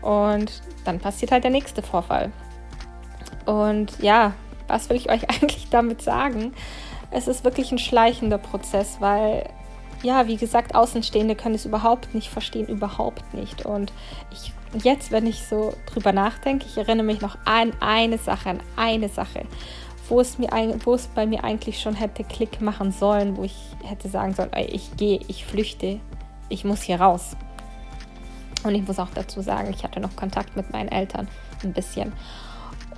Und 0.00 0.62
dann 0.84 1.00
passiert 1.00 1.32
halt 1.32 1.44
der 1.44 1.50
nächste 1.50 1.82
Vorfall. 1.82 2.30
Und 3.46 3.98
ja, 4.00 4.32
was 4.68 4.88
will 4.88 4.96
ich 4.96 5.10
euch 5.10 5.28
eigentlich 5.30 5.68
damit 5.70 6.02
sagen? 6.02 6.52
Es 7.10 7.28
ist 7.28 7.44
wirklich 7.44 7.72
ein 7.72 7.78
schleichender 7.78 8.38
Prozess, 8.38 8.96
weil 9.00 9.48
ja, 10.04 10.26
wie 10.26 10.36
gesagt, 10.36 10.74
Außenstehende 10.74 11.34
können 11.34 11.54
es 11.54 11.64
überhaupt 11.64 12.14
nicht 12.14 12.28
verstehen, 12.28 12.66
überhaupt 12.68 13.32
nicht. 13.32 13.64
Und 13.64 13.90
ich, 14.30 14.52
jetzt, 14.84 15.10
wenn 15.10 15.26
ich 15.26 15.46
so 15.46 15.72
drüber 15.86 16.12
nachdenke, 16.12 16.66
ich 16.66 16.76
erinnere 16.76 17.06
mich 17.06 17.22
noch 17.22 17.38
an 17.46 17.72
eine 17.80 18.18
Sache, 18.18 18.50
an 18.50 18.60
eine 18.76 19.08
Sache, 19.08 19.46
wo 20.08 20.20
es, 20.20 20.38
mir, 20.38 20.48
wo 20.84 20.94
es 20.94 21.06
bei 21.08 21.26
mir 21.26 21.44
eigentlich 21.44 21.80
schon 21.80 21.94
hätte 21.94 22.24
Klick 22.24 22.60
machen 22.60 22.92
sollen, 22.92 23.36
wo 23.36 23.44
ich 23.44 23.56
hätte 23.82 24.08
sagen 24.08 24.34
sollen, 24.34 24.52
ey, 24.52 24.66
ich 24.66 24.96
gehe, 24.96 25.20
ich 25.28 25.44
flüchte, 25.44 26.00
ich 26.48 26.64
muss 26.64 26.82
hier 26.82 27.00
raus. 27.00 27.36
Und 28.64 28.74
ich 28.74 28.86
muss 28.86 28.98
auch 28.98 29.10
dazu 29.14 29.40
sagen, 29.42 29.70
ich 29.70 29.84
hatte 29.84 30.00
noch 30.00 30.16
Kontakt 30.16 30.56
mit 30.56 30.72
meinen 30.72 30.88
Eltern 30.88 31.28
ein 31.62 31.72
bisschen. 31.72 32.12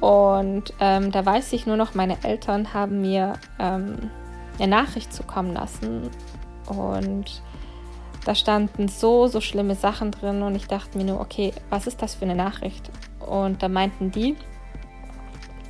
Und 0.01 0.75
ähm, 0.81 1.11
da 1.11 1.25
weiß 1.25 1.53
ich 1.53 1.67
nur 1.67 1.77
noch, 1.77 1.95
meine 1.95 2.23
Eltern 2.23 2.75
haben 2.75 3.01
mir 3.01 3.35
ähm, 3.59 4.11
eine 4.59 4.69
Nachricht 4.69 5.13
zukommen 5.13 5.55
lassen 5.55 6.11
und 6.67 7.43
da 8.25 8.35
standen 8.35 8.89
so, 8.89 9.29
so 9.29 9.41
schlimme 9.41 9.75
Sachen 9.75 10.11
drin 10.11 10.43
und 10.43 10.55
ich 10.55 10.67
dachte 10.67 10.99
mir 10.99 11.05
nur, 11.05 11.21
okay, 11.21 11.53
was 11.71 11.87
ist 11.87 12.03
das 12.03 12.17
für 12.17 12.25
eine 12.25 12.35
Nachricht? 12.35 12.91
Und 13.21 13.63
da 13.63 13.69
meinten 13.69 14.11
die, 14.11 14.37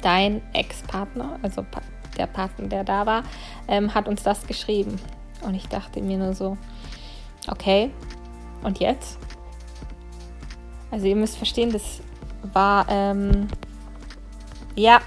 dein 0.06 0.40
Ex-Partner, 0.52 1.40
also 1.42 1.66
der 2.16 2.28
Partner, 2.28 2.68
der 2.68 2.84
da 2.84 3.06
war, 3.06 3.25
ähm, 3.66 3.92
hat 3.92 4.06
uns 4.06 4.22
das 4.22 4.46
geschrieben. 4.46 5.00
Und 5.42 5.54
ich 5.54 5.68
dachte 5.68 6.00
mir 6.00 6.16
nur 6.16 6.32
so, 6.32 6.56
okay, 7.48 7.90
und 8.62 8.78
jetzt? 8.78 9.18
Also 10.92 11.06
ihr 11.06 11.16
müsst 11.16 11.36
verstehen, 11.36 11.72
das 11.72 12.00
war, 12.52 12.86
ähm, 12.88 13.48
ja, 14.76 15.00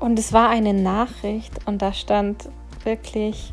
Und 0.00 0.18
es 0.18 0.32
war 0.32 0.48
eine 0.48 0.72
Nachricht 0.72 1.52
und 1.66 1.82
da 1.82 1.92
stand 1.92 2.48
wirklich 2.84 3.52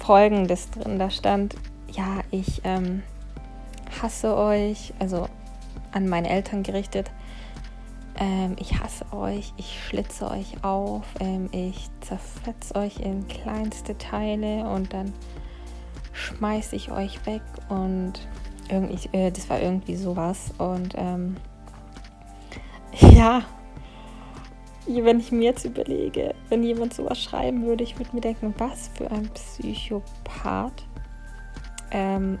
Folgendes 0.00 0.68
drin. 0.70 0.98
Da 0.98 1.10
stand, 1.10 1.54
ja, 1.92 2.20
ich 2.32 2.60
ähm, 2.64 3.04
hasse 4.02 4.36
euch, 4.36 4.92
also 4.98 5.28
an 5.92 6.08
meine 6.08 6.28
Eltern 6.28 6.62
gerichtet. 6.62 7.10
Ähm, 8.18 8.56
ich 8.58 8.78
hasse 8.78 9.10
euch, 9.12 9.52
ich 9.56 9.82
schlitze 9.86 10.30
euch 10.30 10.62
auf, 10.62 11.04
ähm, 11.20 11.48
ich 11.52 11.88
zerfetze 12.00 12.74
euch 12.74 13.00
in 13.00 13.26
kleinste 13.26 13.96
Teile 13.96 14.68
und 14.68 14.92
dann 14.92 15.12
schmeiße 16.12 16.76
ich 16.76 16.90
euch 16.90 17.24
weg 17.26 17.42
und 17.68 18.28
irgendwie, 18.68 19.08
äh, 19.16 19.30
das 19.30 19.48
war 19.48 19.60
irgendwie 19.60 19.96
sowas. 19.96 20.52
Und 20.58 20.94
ähm, 20.96 21.36
ja, 23.14 23.42
wenn 24.86 25.20
ich 25.20 25.32
mir 25.32 25.44
jetzt 25.44 25.64
überlege, 25.64 26.34
wenn 26.48 26.62
jemand 26.62 26.94
sowas 26.94 27.22
schreiben 27.22 27.64
würde, 27.64 27.84
ich 27.84 27.98
würde 27.98 28.14
mir 28.14 28.20
denken, 28.20 28.54
was 28.58 28.88
für 28.94 29.10
ein 29.10 29.28
Psychopath. 29.30 30.84
Ähm, 31.90 32.38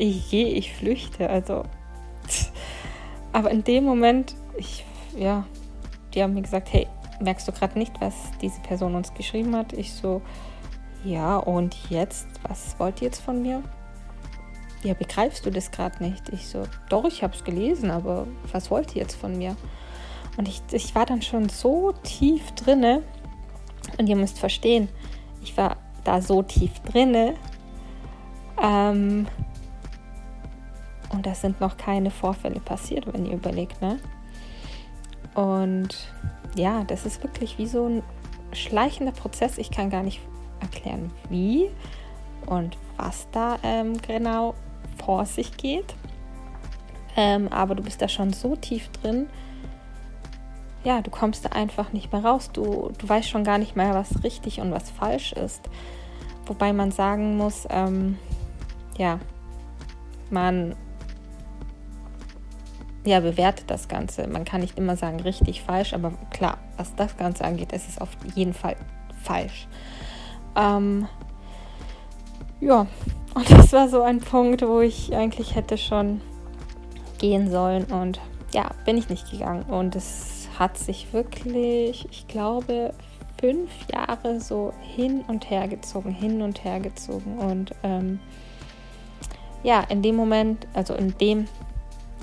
ich 0.00 0.30
gehe, 0.30 0.48
ich 0.48 0.72
flüchte, 0.72 1.28
also. 1.28 1.64
Aber 3.32 3.50
in 3.50 3.62
dem 3.62 3.84
Moment, 3.84 4.34
ich, 4.56 4.84
ja, 5.16 5.44
die 6.14 6.22
haben 6.22 6.34
mir 6.34 6.42
gesagt, 6.42 6.72
hey, 6.72 6.88
merkst 7.20 7.46
du 7.46 7.52
gerade 7.52 7.78
nicht, 7.78 8.00
was 8.00 8.14
diese 8.40 8.60
Person 8.60 8.94
uns 8.94 9.12
geschrieben 9.14 9.54
hat? 9.54 9.72
Ich 9.72 9.92
so, 9.92 10.22
ja, 11.04 11.36
und 11.36 11.76
jetzt, 11.90 12.26
was 12.48 12.78
wollt 12.78 13.00
ihr 13.02 13.06
jetzt 13.06 13.20
von 13.20 13.42
mir? 13.42 13.62
Ja, 14.82 14.94
begreifst 14.94 15.44
du 15.44 15.50
das 15.50 15.70
gerade 15.70 16.02
nicht? 16.02 16.30
Ich 16.30 16.48
so, 16.48 16.62
doch, 16.88 17.04
ich 17.04 17.22
habe 17.22 17.34
es 17.34 17.44
gelesen, 17.44 17.90
aber 17.90 18.26
was 18.50 18.70
wollt 18.70 18.96
ihr 18.96 19.02
jetzt 19.02 19.14
von 19.14 19.36
mir? 19.36 19.54
Und 20.38 20.48
ich, 20.48 20.62
ich 20.72 20.94
war 20.94 21.04
dann 21.04 21.20
schon 21.20 21.50
so 21.50 21.92
tief 22.02 22.52
drinne. 22.52 23.02
Und 23.98 24.08
ihr 24.08 24.16
müsst 24.16 24.38
verstehen, 24.38 24.88
ich 25.42 25.56
war 25.58 25.76
da 26.04 26.22
so 26.22 26.42
tief 26.42 26.80
drinne. 26.80 27.34
Ähm, 28.62 29.26
und 31.10 31.26
da 31.26 31.34
sind 31.34 31.60
noch 31.60 31.76
keine 31.76 32.10
Vorfälle 32.10 32.60
passiert, 32.60 33.12
wenn 33.12 33.26
ihr 33.26 33.34
überlegt, 33.34 33.80
ne? 33.82 33.98
Und 35.34 36.12
ja, 36.56 36.84
das 36.84 37.06
ist 37.06 37.22
wirklich 37.22 37.58
wie 37.58 37.66
so 37.66 37.86
ein 37.86 38.02
schleichender 38.52 39.12
Prozess. 39.12 39.58
Ich 39.58 39.70
kann 39.70 39.90
gar 39.90 40.02
nicht 40.02 40.20
erklären, 40.60 41.12
wie 41.28 41.70
und 42.46 42.76
was 42.96 43.28
da 43.32 43.58
ähm, 43.62 44.00
genau 44.02 44.54
vor 45.04 45.24
sich 45.26 45.56
geht. 45.56 45.94
Ähm, 47.16 47.48
aber 47.48 47.74
du 47.74 47.82
bist 47.82 48.02
da 48.02 48.08
schon 48.08 48.32
so 48.32 48.56
tief 48.56 48.88
drin, 48.88 49.28
ja, 50.84 51.02
du 51.02 51.10
kommst 51.10 51.44
da 51.44 51.50
einfach 51.50 51.92
nicht 51.92 52.12
mehr 52.12 52.24
raus. 52.24 52.50
Du, 52.52 52.90
du 52.96 53.08
weißt 53.08 53.28
schon 53.28 53.44
gar 53.44 53.58
nicht 53.58 53.76
mehr, 53.76 53.94
was 53.94 54.24
richtig 54.24 54.60
und 54.60 54.72
was 54.72 54.90
falsch 54.90 55.32
ist. 55.32 55.68
Wobei 56.46 56.72
man 56.72 56.90
sagen 56.90 57.36
muss, 57.36 57.66
ähm, 57.70 58.18
ja, 58.96 59.20
man 60.30 60.74
ja, 63.04 63.20
bewertet 63.20 63.70
das 63.70 63.88
Ganze. 63.88 64.26
Man 64.26 64.44
kann 64.44 64.60
nicht 64.60 64.76
immer 64.76 64.96
sagen 64.96 65.20
richtig, 65.20 65.62
falsch, 65.62 65.94
aber 65.94 66.12
klar, 66.30 66.58
was 66.76 66.94
das 66.96 67.16
Ganze 67.16 67.44
angeht, 67.44 67.72
ist 67.72 67.88
es 67.88 67.98
auf 67.98 68.10
jeden 68.34 68.52
Fall 68.52 68.76
falsch. 69.22 69.68
Ähm, 70.56 71.08
ja, 72.60 72.86
und 73.34 73.50
das 73.50 73.72
war 73.72 73.88
so 73.88 74.02
ein 74.02 74.20
Punkt, 74.20 74.62
wo 74.62 74.80
ich 74.80 75.14
eigentlich 75.14 75.54
hätte 75.54 75.78
schon 75.78 76.20
gehen 77.18 77.50
sollen 77.50 77.84
und 77.84 78.20
ja, 78.52 78.70
bin 78.84 78.98
ich 78.98 79.08
nicht 79.08 79.30
gegangen. 79.30 79.62
Und 79.64 79.94
es 79.94 80.48
hat 80.58 80.76
sich 80.76 81.12
wirklich, 81.12 82.06
ich 82.10 82.26
glaube, 82.26 82.92
fünf 83.40 83.70
Jahre 83.92 84.40
so 84.40 84.72
hin 84.80 85.24
und 85.28 85.48
her 85.48 85.68
gezogen, 85.68 86.10
hin 86.10 86.42
und 86.42 86.64
her 86.64 86.80
gezogen. 86.80 87.38
Und 87.38 87.72
ähm, 87.82 88.20
ja, 89.62 89.82
in 89.88 90.02
dem 90.02 90.16
Moment, 90.16 90.66
also 90.74 90.94
in 90.94 91.16
dem 91.18 91.46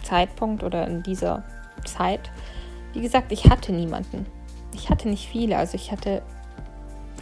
Zeitpunkt 0.04 0.63
oder 0.63 0.88
in 0.88 1.04
dieser 1.04 1.44
Zeit, 1.86 2.32
wie 2.94 3.01
gesagt, 3.01 3.32
ich 3.32 3.50
hatte 3.50 3.72
niemanden. 3.72 4.25
Ich 4.74 4.89
hatte 4.89 5.10
nicht 5.10 5.27
viele, 5.27 5.58
also 5.58 5.75
ich 5.75 5.92
hatte 5.92 6.22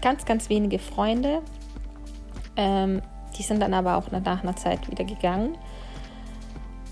ganz, 0.02 0.26
ganz 0.26 0.50
wenige 0.50 0.80
Freunde. 0.80 1.42
Ähm, 2.56 3.02
die 3.38 3.44
sind 3.44 3.62
dann 3.62 3.74
aber 3.74 3.98
auch 3.98 4.12
nach 4.12 4.44
einer 4.44 4.56
Zeit 4.56 4.90
wieder 4.90 5.04
gegangen. 5.04 5.58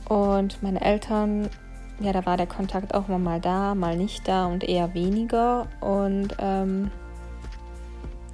Und 0.09 0.61
meine 0.61 0.81
Eltern, 0.81 1.49
ja, 1.99 2.11
da 2.11 2.25
war 2.25 2.37
der 2.37 2.47
Kontakt 2.47 2.93
auch 2.93 3.07
mal 3.07 3.39
da, 3.39 3.75
mal 3.75 3.95
nicht 3.95 4.27
da 4.27 4.47
und 4.47 4.63
eher 4.63 4.93
weniger. 4.93 5.67
Und 5.79 6.35
ähm, 6.39 6.91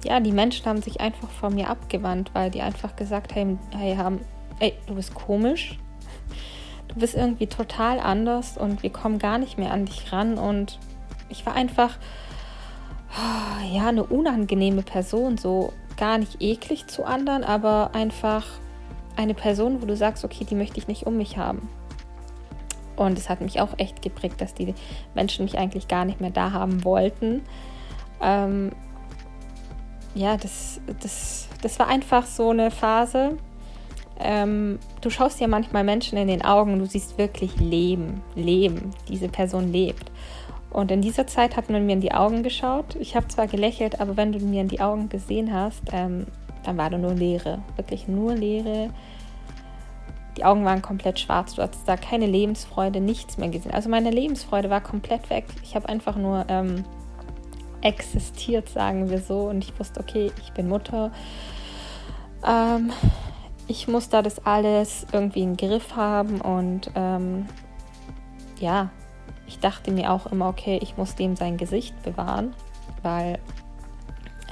ja, 0.04 0.18
die 0.20 0.32
Menschen 0.32 0.66
haben 0.66 0.82
sich 0.82 1.00
einfach 1.00 1.28
von 1.28 1.54
mir 1.54 1.68
abgewandt, 1.68 2.30
weil 2.32 2.50
die 2.50 2.62
einfach 2.62 2.96
gesagt 2.96 3.36
haben, 3.36 3.58
hey, 3.76 3.96
haben, 3.96 4.20
ey, 4.58 4.74
du 4.86 4.94
bist 4.94 5.14
komisch, 5.14 5.78
du 6.90 7.00
bist 7.00 7.14
irgendwie 7.14 7.46
total 7.46 8.00
anders 8.00 8.56
und 8.58 8.82
wir 8.82 8.90
kommen 8.90 9.18
gar 9.18 9.38
nicht 9.38 9.58
mehr 9.58 9.72
an 9.72 9.86
dich 9.86 10.12
ran. 10.12 10.38
Und 10.38 10.78
ich 11.28 11.46
war 11.46 11.54
einfach, 11.54 11.96
ja, 13.72 13.88
eine 13.88 14.04
unangenehme 14.04 14.82
Person, 14.82 15.38
so 15.38 15.72
gar 15.96 16.18
nicht 16.18 16.40
eklig 16.40 16.86
zu 16.86 17.04
anderen, 17.04 17.44
aber 17.44 17.90
einfach 17.94 18.46
eine 19.16 19.34
Person, 19.34 19.82
wo 19.82 19.86
du 19.86 19.96
sagst, 19.96 20.24
okay, 20.24 20.44
die 20.44 20.54
möchte 20.54 20.78
ich 20.78 20.88
nicht 20.88 21.06
um 21.06 21.16
mich 21.16 21.36
haben. 21.36 21.68
Und 22.96 23.18
es 23.18 23.28
hat 23.28 23.40
mich 23.40 23.60
auch 23.60 23.78
echt 23.78 24.02
geprägt, 24.02 24.40
dass 24.40 24.54
die 24.54 24.74
Menschen 25.14 25.44
mich 25.44 25.58
eigentlich 25.58 25.88
gar 25.88 26.04
nicht 26.04 26.20
mehr 26.20 26.30
da 26.30 26.52
haben 26.52 26.84
wollten. 26.84 27.42
Ähm, 28.20 28.72
ja, 30.14 30.36
das, 30.36 30.80
das, 31.00 31.48
das 31.62 31.78
war 31.78 31.88
einfach 31.88 32.26
so 32.26 32.50
eine 32.50 32.70
Phase. 32.70 33.38
Ähm, 34.22 34.78
du 35.00 35.10
schaust 35.10 35.40
ja 35.40 35.48
manchmal 35.48 35.84
Menschen 35.84 36.18
in 36.18 36.28
den 36.28 36.44
Augen 36.44 36.78
du 36.78 36.86
siehst 36.86 37.18
wirklich 37.18 37.58
Leben, 37.58 38.22
Leben. 38.34 38.90
Diese 39.08 39.28
Person 39.28 39.72
lebt. 39.72 40.10
Und 40.70 40.90
in 40.90 41.02
dieser 41.02 41.26
Zeit 41.26 41.56
hat 41.56 41.68
man 41.68 41.84
mir 41.86 41.92
in 41.92 42.00
die 42.00 42.12
Augen 42.12 42.42
geschaut. 42.42 42.96
Ich 43.00 43.16
habe 43.16 43.26
zwar 43.28 43.48
gelächelt, 43.48 44.00
aber 44.00 44.16
wenn 44.16 44.32
du 44.32 44.38
mir 44.38 44.60
in 44.60 44.68
die 44.68 44.80
Augen 44.80 45.08
gesehen 45.08 45.52
hast, 45.52 45.82
ähm, 45.92 46.26
dann 46.64 46.76
war 46.76 46.90
da 46.90 46.98
nur 46.98 47.14
Leere. 47.14 47.60
Wirklich 47.76 48.06
nur 48.06 48.34
Leere. 48.34 48.90
Die 50.36 50.44
Augen 50.44 50.64
waren 50.64 50.80
komplett 50.80 51.18
schwarz. 51.18 51.54
Du 51.54 51.62
hattest 51.62 51.88
da 51.88 51.96
keine 51.96 52.26
Lebensfreude, 52.26 53.00
nichts 53.00 53.36
mehr 53.36 53.48
gesehen. 53.48 53.72
Also 53.72 53.88
meine 53.88 54.10
Lebensfreude 54.10 54.70
war 54.70 54.80
komplett 54.80 55.28
weg. 55.28 55.44
Ich 55.62 55.74
habe 55.74 55.88
einfach 55.88 56.16
nur 56.16 56.44
ähm, 56.48 56.84
existiert, 57.80 58.68
sagen 58.68 59.10
wir 59.10 59.20
so. 59.20 59.48
Und 59.48 59.64
ich 59.64 59.78
wusste, 59.78 60.00
okay, 60.00 60.30
ich 60.40 60.52
bin 60.52 60.68
Mutter. 60.68 61.10
Ähm, 62.46 62.92
ich 63.70 63.86
muss 63.86 64.08
da 64.08 64.20
das 64.20 64.44
alles 64.44 65.06
irgendwie 65.12 65.42
im 65.42 65.56
Griff 65.56 65.94
haben. 65.94 66.40
Und 66.40 66.90
ähm, 66.96 67.46
ja, 68.58 68.90
ich 69.46 69.60
dachte 69.60 69.92
mir 69.92 70.10
auch 70.10 70.26
immer, 70.26 70.48
okay, 70.48 70.80
ich 70.82 70.96
muss 70.96 71.14
dem 71.14 71.36
sein 71.36 71.56
Gesicht 71.56 72.02
bewahren, 72.02 72.52
weil 73.02 73.38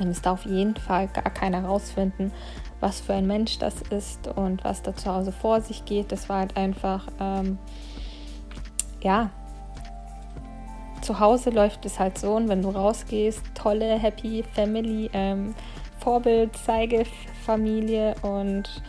ähm, 0.00 0.10
es 0.10 0.22
darf 0.22 0.46
auf 0.46 0.46
jeden 0.46 0.76
Fall 0.76 1.08
gar 1.08 1.30
keiner 1.30 1.64
rausfinden, 1.64 2.30
was 2.78 3.00
für 3.00 3.14
ein 3.14 3.26
Mensch 3.26 3.58
das 3.58 3.82
ist 3.90 4.28
und 4.28 4.62
was 4.62 4.82
da 4.82 4.94
zu 4.94 5.12
Hause 5.12 5.32
vor 5.32 5.62
sich 5.62 5.84
geht. 5.84 6.12
Das 6.12 6.28
war 6.28 6.38
halt 6.38 6.56
einfach, 6.56 7.08
ähm, 7.18 7.58
ja, 9.02 9.30
zu 11.02 11.18
Hause 11.18 11.50
läuft 11.50 11.84
es 11.86 11.98
halt 11.98 12.18
so 12.18 12.34
und 12.34 12.48
wenn 12.48 12.62
du 12.62 12.70
rausgehst, 12.70 13.42
tolle, 13.54 13.98
happy 13.98 14.44
Family, 14.54 15.10
ähm, 15.12 15.56
Vorbild, 15.98 16.56
Zeigefamilie 16.56 18.14
und 18.22 18.80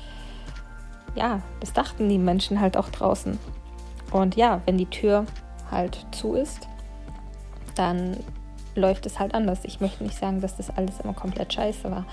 ja, 1.16 1.42
das 1.60 1.74
dachten 1.74 2.10
die 2.10 2.18
Menschen 2.18 2.60
halt 2.60 2.78
auch 2.78 2.90
draußen. 2.90 3.38
Und 4.12 4.36
ja, 4.36 4.62
wenn 4.66 4.78
die 4.78 4.86
Tür 4.86 5.26
halt 5.72 6.06
zu 6.12 6.34
ist, 6.34 6.68
dann 7.76 8.18
läuft 8.76 9.06
es 9.06 9.20
halt 9.20 9.34
anders. 9.34 9.60
Ich 9.64 9.80
möchte 9.80 10.04
nicht 10.04 10.18
sagen, 10.18 10.42
dass 10.42 10.58
das 10.58 10.70
alles 10.76 11.00
immer 11.00 11.14
komplett 11.14 11.54
scheiße 11.54 11.90
war. 11.92 12.06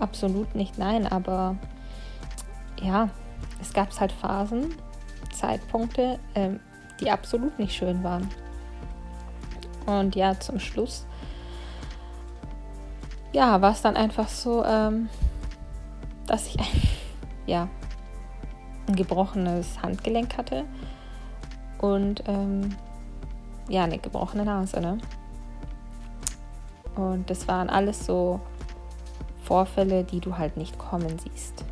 Absolut 0.00 0.54
nicht, 0.54 0.78
nein, 0.78 1.06
aber 1.06 1.56
ja, 2.82 3.08
es 3.60 3.72
gab 3.72 3.98
halt 3.98 4.12
Phasen, 4.12 4.74
Zeitpunkte, 5.32 6.18
ähm, 6.34 6.60
die 7.00 7.10
absolut 7.10 7.58
nicht 7.58 7.74
schön 7.74 8.02
waren. 8.02 8.28
Und 9.86 10.16
ja, 10.16 10.38
zum 10.38 10.58
Schluss, 10.58 11.06
ja, 13.32 13.60
war 13.60 13.72
es 13.72 13.82
dann 13.82 13.96
einfach 13.96 14.28
so, 14.28 14.64
ähm, 14.64 15.08
dass 16.26 16.46
ich 16.46 16.56
ja, 17.46 17.68
ein 18.86 18.96
gebrochenes 18.96 19.82
Handgelenk 19.82 20.36
hatte 20.36 20.64
und 21.78 22.22
ähm, 22.26 22.74
ja, 23.68 23.84
eine 23.84 23.98
gebrochene 23.98 24.44
Nase, 24.44 24.80
ne? 24.80 24.98
Und 26.96 27.28
das 27.28 27.48
waren 27.48 27.70
alles 27.70 28.06
so 28.06 28.40
Vorfälle, 29.42 30.04
die 30.04 30.20
du 30.20 30.38
halt 30.38 30.56
nicht 30.56 30.78
kommen 30.78 31.18
siehst. 31.18 31.64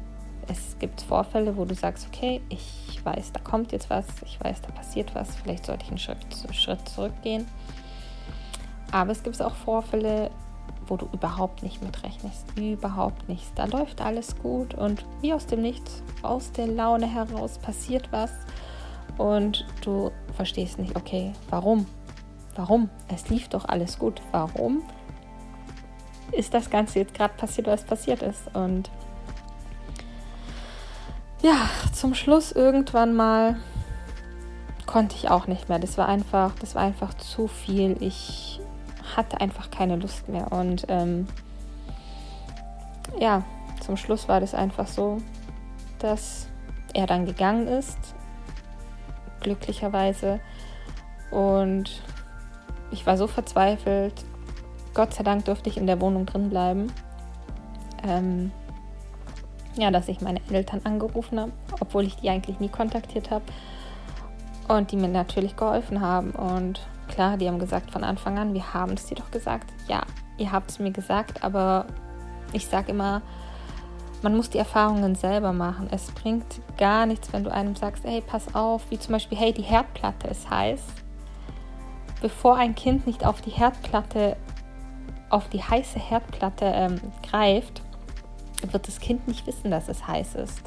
Es 0.49 0.77
gibt 0.79 1.01
Vorfälle, 1.01 1.57
wo 1.57 1.65
du 1.65 1.75
sagst, 1.75 2.09
okay, 2.13 2.41
ich 2.49 3.01
weiß, 3.05 3.33
da 3.33 3.41
kommt 3.41 3.73
jetzt 3.73 3.89
was, 3.89 4.07
ich 4.25 4.43
weiß, 4.43 4.61
da 4.63 4.73
passiert 4.73 5.15
was, 5.15 5.37
vielleicht 5.37 5.67
sollte 5.67 5.85
ich 5.85 5.91
einen 5.91 5.99
Schritt, 5.99 6.19
Schritt 6.53 6.89
zurückgehen. 6.89 7.47
Aber 8.91 9.13
es 9.13 9.23
gibt 9.23 9.41
auch 9.41 9.55
Vorfälle, 9.55 10.31
wo 10.87 10.97
du 10.97 11.09
überhaupt 11.13 11.63
nicht 11.63 11.83
mitrechnest. 11.83 12.45
Überhaupt 12.57 13.29
nichts. 13.29 13.53
Da 13.55 13.65
läuft 13.65 14.01
alles 14.01 14.37
gut 14.37 14.75
und 14.75 15.05
wie 15.21 15.33
aus 15.33 15.47
dem 15.47 15.63
Nichts, 15.63 16.03
aus 16.23 16.53
der 16.53 16.67
Laune 16.67 17.07
heraus 17.07 17.59
passiert 17.59 18.09
was 18.11 18.31
und 19.19 19.67
du 19.83 20.11
verstehst 20.35 20.79
nicht, 20.79 20.97
okay, 20.97 21.33
warum? 21.51 21.87
Warum? 22.55 22.91
Es 23.09 23.29
lief 23.29 23.49
doch 23.49 23.65
alles 23.67 23.99
gut. 23.99 24.21
Warum 24.33 24.83
ist 26.33 26.55
das 26.55 26.71
Ganze 26.71 27.01
jetzt 27.01 27.15
gerade 27.15 27.35
passiert, 27.35 27.67
was 27.67 27.85
passiert 27.85 28.23
ist? 28.23 28.55
Und 28.55 28.91
ja, 31.43 31.69
zum 31.93 32.15
Schluss 32.15 32.53
irgendwann 32.53 33.15
mal 33.15 33.57
konnte 34.87 35.17
ich 35.17 35.31
auch 35.31 35.47
nicht 35.47 35.69
mehr. 35.69 35.79
Das 35.79 35.99
war 35.99 36.09
einfach, 36.09 36.53
das 36.61 36.75
war 36.75 36.83
einfach 36.83 37.15
zu 37.15 37.49
viel. 37.49 37.97
Ich 38.01 38.61
hatte 39.17 39.41
einfach 39.41 39.71
keine 39.71 39.97
Lust 39.97 40.29
mehr. 40.29 40.53
Und 40.53 40.87
ähm, 40.89 41.27
ja, 43.19 43.43
zum 43.81 43.97
Schluss 43.97 44.29
war 44.29 44.41
das 44.41 44.55
einfach 44.55 44.87
so, 44.87 45.19
dass 45.99 46.49
er 46.95 47.07
dann 47.07 47.27
gegangen 47.27 47.69
ist 47.69 47.99
glücklicherweise. 49.43 50.41
Und 51.31 52.03
ich 52.91 53.07
war 53.07 53.17
so 53.17 53.27
verzweifelt. 53.27 54.25
Gott 54.95 55.15
sei 55.15 55.23
Dank 55.23 55.45
durfte 55.45 55.69
ich 55.69 55.77
in 55.77 55.87
der 55.87 56.01
Wohnung 56.01 56.27
drin 56.27 56.51
bleiben. 56.51 56.93
Ähm, 58.07 58.53
ja, 59.77 59.91
dass 59.91 60.09
ich 60.09 60.21
meine 60.21 60.41
Eltern 60.51 60.83
angerufen 60.85 61.41
habe, 61.41 61.53
obwohl 61.81 62.05
ich 62.05 62.17
die 62.17 62.29
eigentlich 62.29 62.61
nie 62.61 62.69
kontaktiert 62.69 63.31
habe. 63.31 63.45
Und 64.69 64.93
die 64.93 64.97
mir 64.97 65.09
natürlich 65.09 65.57
geholfen 65.57 66.01
haben. 66.01 66.31
Und 66.33 66.81
klar, 67.13 67.37
die 67.37 67.47
haben 67.47 67.59
gesagt 67.59 67.91
von 67.91 68.05
Anfang 68.05 68.39
an, 68.39 68.55
wir 68.55 68.75
haben 68.75 68.93
es 68.93 69.07
dir 69.07 69.15
doch 69.15 69.31
gesagt. 69.31 69.73
Ja, 69.87 70.03
ihr 70.39 70.51
habt 70.51 70.71
es 70.71 70.79
mir 70.79 70.91
gesagt, 70.91 71.45
aber 71.45 71.87
ich 72.53 72.67
sage 72.67 72.93
immer, 72.93 73.23
man 74.23 74.37
muss 74.37 74.51
die 74.51 74.59
Erfahrungen 74.59 75.15
selber 75.15 75.53
machen. 75.53 75.89
Es 75.91 76.11
bringt 76.13 76.61
gar 76.79 77.07
nichts, 77.07 77.33
wenn 77.33 77.45
du 77.45 77.53
einem 77.53 77.77
sagst, 77.77 78.05
hey, 78.05 78.23
pass 78.25 78.55
auf, 78.55 78.83
wie 78.91 78.99
zum 78.99 79.13
Beispiel, 79.13 79.37
hey, 79.37 79.53
die 79.53 79.63
Herdplatte 79.63 80.29
ist 80.29 80.49
heiß. 80.49 80.81
Bevor 82.21 82.57
ein 82.57 82.75
Kind 82.75 83.07
nicht 83.07 83.27
auf 83.27 83.41
die 83.41 83.51
Herdplatte, 83.51 84.37
auf 85.29 85.49
die 85.49 85.63
heiße 85.63 85.99
Herdplatte 85.99 86.67
ähm, 86.67 87.01
greift, 87.29 87.83
wird 88.71 88.87
das 88.87 89.01
Kind 89.01 89.27
nicht 89.27 89.47
wissen, 89.47 89.71
dass 89.71 89.89
es 89.89 90.07
heiß 90.07 90.37
ist. 90.37 90.63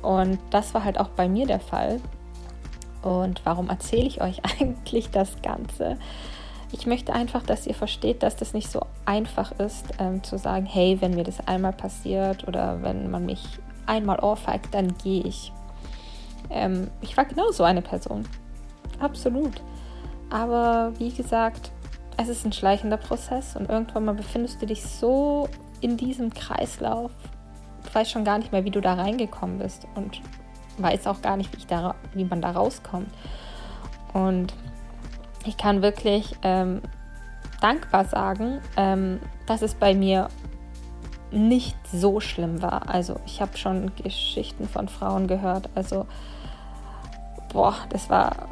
Und 0.00 0.38
das 0.50 0.72
war 0.72 0.84
halt 0.84 0.98
auch 0.98 1.10
bei 1.10 1.28
mir 1.28 1.46
der 1.46 1.60
Fall. 1.60 2.00
Und 3.02 3.40
warum 3.44 3.68
erzähle 3.68 4.06
ich 4.06 4.20
euch 4.20 4.40
eigentlich 4.60 5.10
das 5.10 5.40
Ganze? 5.42 5.96
ich 6.72 6.86
möchte 6.86 7.12
einfach, 7.12 7.42
dass 7.42 7.66
ihr 7.66 7.74
versteht, 7.74 8.22
dass 8.22 8.36
das 8.36 8.54
nicht 8.54 8.70
so 8.70 8.80
einfach 9.04 9.52
ist, 9.58 9.86
ähm, 9.98 10.22
zu 10.22 10.38
sagen, 10.38 10.66
hey, 10.66 10.98
wenn 11.00 11.14
mir 11.14 11.24
das 11.24 11.46
einmal 11.46 11.72
passiert 11.72 12.46
oder 12.46 12.82
wenn 12.82 13.10
man 13.10 13.26
mich 13.26 13.42
einmal 13.86 14.20
ohrfeigt, 14.20 14.72
dann 14.72 14.96
gehe 14.98 15.24
ich. 15.24 15.52
Ähm, 16.48 16.88
ich 17.00 17.16
war 17.16 17.24
genau 17.24 17.50
so 17.50 17.64
eine 17.64 17.82
Person. 17.82 18.24
Absolut. 19.00 19.62
Aber 20.30 20.92
wie 20.98 21.10
gesagt, 21.10 21.72
es 22.16 22.28
ist 22.28 22.44
ein 22.44 22.52
schleichender 22.52 22.98
Prozess 22.98 23.56
und 23.56 23.68
irgendwann 23.68 24.04
mal 24.04 24.14
befindest 24.14 24.62
du 24.62 24.66
dich 24.66 24.84
so 24.84 25.48
in 25.80 25.96
diesem 25.96 26.32
Kreislauf, 26.32 27.10
du 27.84 27.94
weißt 27.94 28.10
schon 28.10 28.24
gar 28.24 28.38
nicht 28.38 28.52
mehr, 28.52 28.64
wie 28.64 28.70
du 28.70 28.80
da 28.80 28.94
reingekommen 28.94 29.58
bist 29.58 29.88
und 29.96 30.20
weiß 30.78 31.06
auch 31.06 31.22
gar 31.22 31.36
nicht, 31.36 31.56
wie, 31.56 31.66
da, 31.66 31.94
wie 32.14 32.24
man 32.24 32.40
da 32.40 32.50
rauskommt. 32.52 33.08
Und 34.12 34.54
ich 35.44 35.56
kann 35.56 35.82
wirklich 35.82 36.34
ähm, 36.42 36.82
dankbar 37.60 38.04
sagen, 38.04 38.60
ähm, 38.76 39.20
dass 39.46 39.62
es 39.62 39.74
bei 39.74 39.94
mir 39.94 40.28
nicht 41.30 41.76
so 41.92 42.20
schlimm 42.20 42.60
war. 42.60 42.88
Also 42.88 43.20
ich 43.26 43.40
habe 43.40 43.56
schon 43.56 43.92
Geschichten 43.96 44.68
von 44.68 44.88
Frauen 44.88 45.28
gehört. 45.28 45.70
Also, 45.74 46.06
boah, 47.52 47.76
das 47.90 48.10
war 48.10 48.48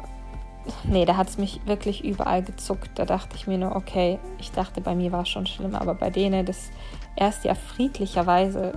nee, 0.83 1.05
da 1.05 1.17
hat 1.17 1.29
es 1.29 1.37
mich 1.37 1.61
wirklich 1.65 2.03
überall 2.03 2.43
gezuckt. 2.43 2.91
Da 2.95 3.05
dachte 3.05 3.35
ich 3.35 3.47
mir 3.47 3.57
nur, 3.57 3.75
okay, 3.75 4.19
ich 4.39 4.51
dachte, 4.51 4.81
bei 4.81 4.95
mir 4.95 5.11
war 5.11 5.23
es 5.23 5.29
schon 5.29 5.45
schlimm, 5.45 5.75
aber 5.75 5.95
bei 5.95 6.09
denen, 6.09 6.45
das 6.45 6.69
erst 7.15 7.45
ja 7.45 7.55
friedlicherweise 7.55 8.73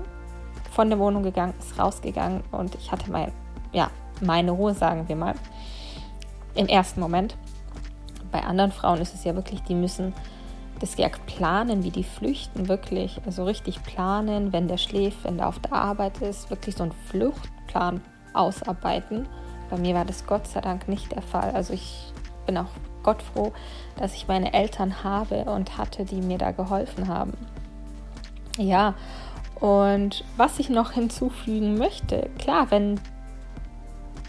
von 0.72 0.88
der 0.88 0.98
Wohnung 0.98 1.22
gegangen 1.22 1.54
ist, 1.58 1.78
rausgegangen 1.78 2.42
und 2.50 2.74
ich 2.74 2.90
hatte 2.90 3.10
mein, 3.10 3.32
ja, 3.72 3.90
meine 4.20 4.52
Ruhe, 4.52 4.74
sagen 4.74 5.08
wir 5.08 5.16
mal, 5.16 5.34
im 6.54 6.66
ersten 6.66 7.00
Moment. 7.00 7.36
Bei 8.30 8.42
anderen 8.42 8.72
Frauen 8.72 9.00
ist 9.00 9.14
es 9.14 9.24
ja 9.24 9.34
wirklich, 9.34 9.62
die 9.62 9.74
müssen 9.74 10.14
das 10.80 10.96
ja 10.96 11.08
planen, 11.26 11.84
wie 11.84 11.90
die 11.90 12.04
flüchten, 12.04 12.68
wirklich. 12.68 13.20
Also 13.26 13.44
richtig 13.44 13.82
planen, 13.82 14.52
wenn 14.52 14.68
der 14.68 14.78
schläft, 14.78 15.24
wenn 15.24 15.36
der 15.36 15.48
auf 15.48 15.58
der 15.58 15.72
Arbeit 15.74 16.20
ist, 16.22 16.50
wirklich 16.50 16.74
so 16.74 16.84
einen 16.84 16.92
Fluchtplan 17.08 18.00
ausarbeiten. 18.32 19.28
Bei 19.70 19.76
mir 19.76 19.94
war 19.94 20.04
das 20.04 20.26
Gott 20.26 20.46
sei 20.46 20.60
Dank 20.60 20.88
nicht 20.88 21.12
der 21.12 21.22
Fall. 21.22 21.50
Also 21.52 21.72
ich 21.74 22.12
bin 22.46 22.56
auch 22.56 22.70
Gott 23.02 23.22
froh, 23.22 23.52
dass 23.96 24.14
ich 24.14 24.28
meine 24.28 24.52
Eltern 24.52 25.04
habe 25.04 25.44
und 25.44 25.76
hatte, 25.78 26.04
die 26.04 26.20
mir 26.20 26.38
da 26.38 26.50
geholfen 26.50 27.08
haben. 27.08 27.32
Ja, 28.58 28.94
und 29.62 30.24
was 30.36 30.58
ich 30.58 30.70
noch 30.70 30.90
hinzufügen 30.90 31.78
möchte, 31.78 32.28
klar, 32.40 32.72
wenn 32.72 32.98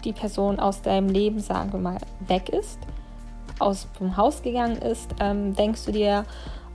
die 0.04 0.12
Person 0.12 0.60
aus 0.60 0.80
deinem 0.80 1.08
Leben, 1.08 1.40
sagen 1.40 1.72
wir 1.72 1.80
mal, 1.80 1.98
weg 2.28 2.50
ist, 2.50 2.78
aus 3.58 3.88
dem 3.98 4.16
Haus 4.16 4.42
gegangen 4.42 4.76
ist, 4.76 5.12
ähm, 5.18 5.52
denkst 5.56 5.86
du 5.86 5.90
dir, 5.90 6.24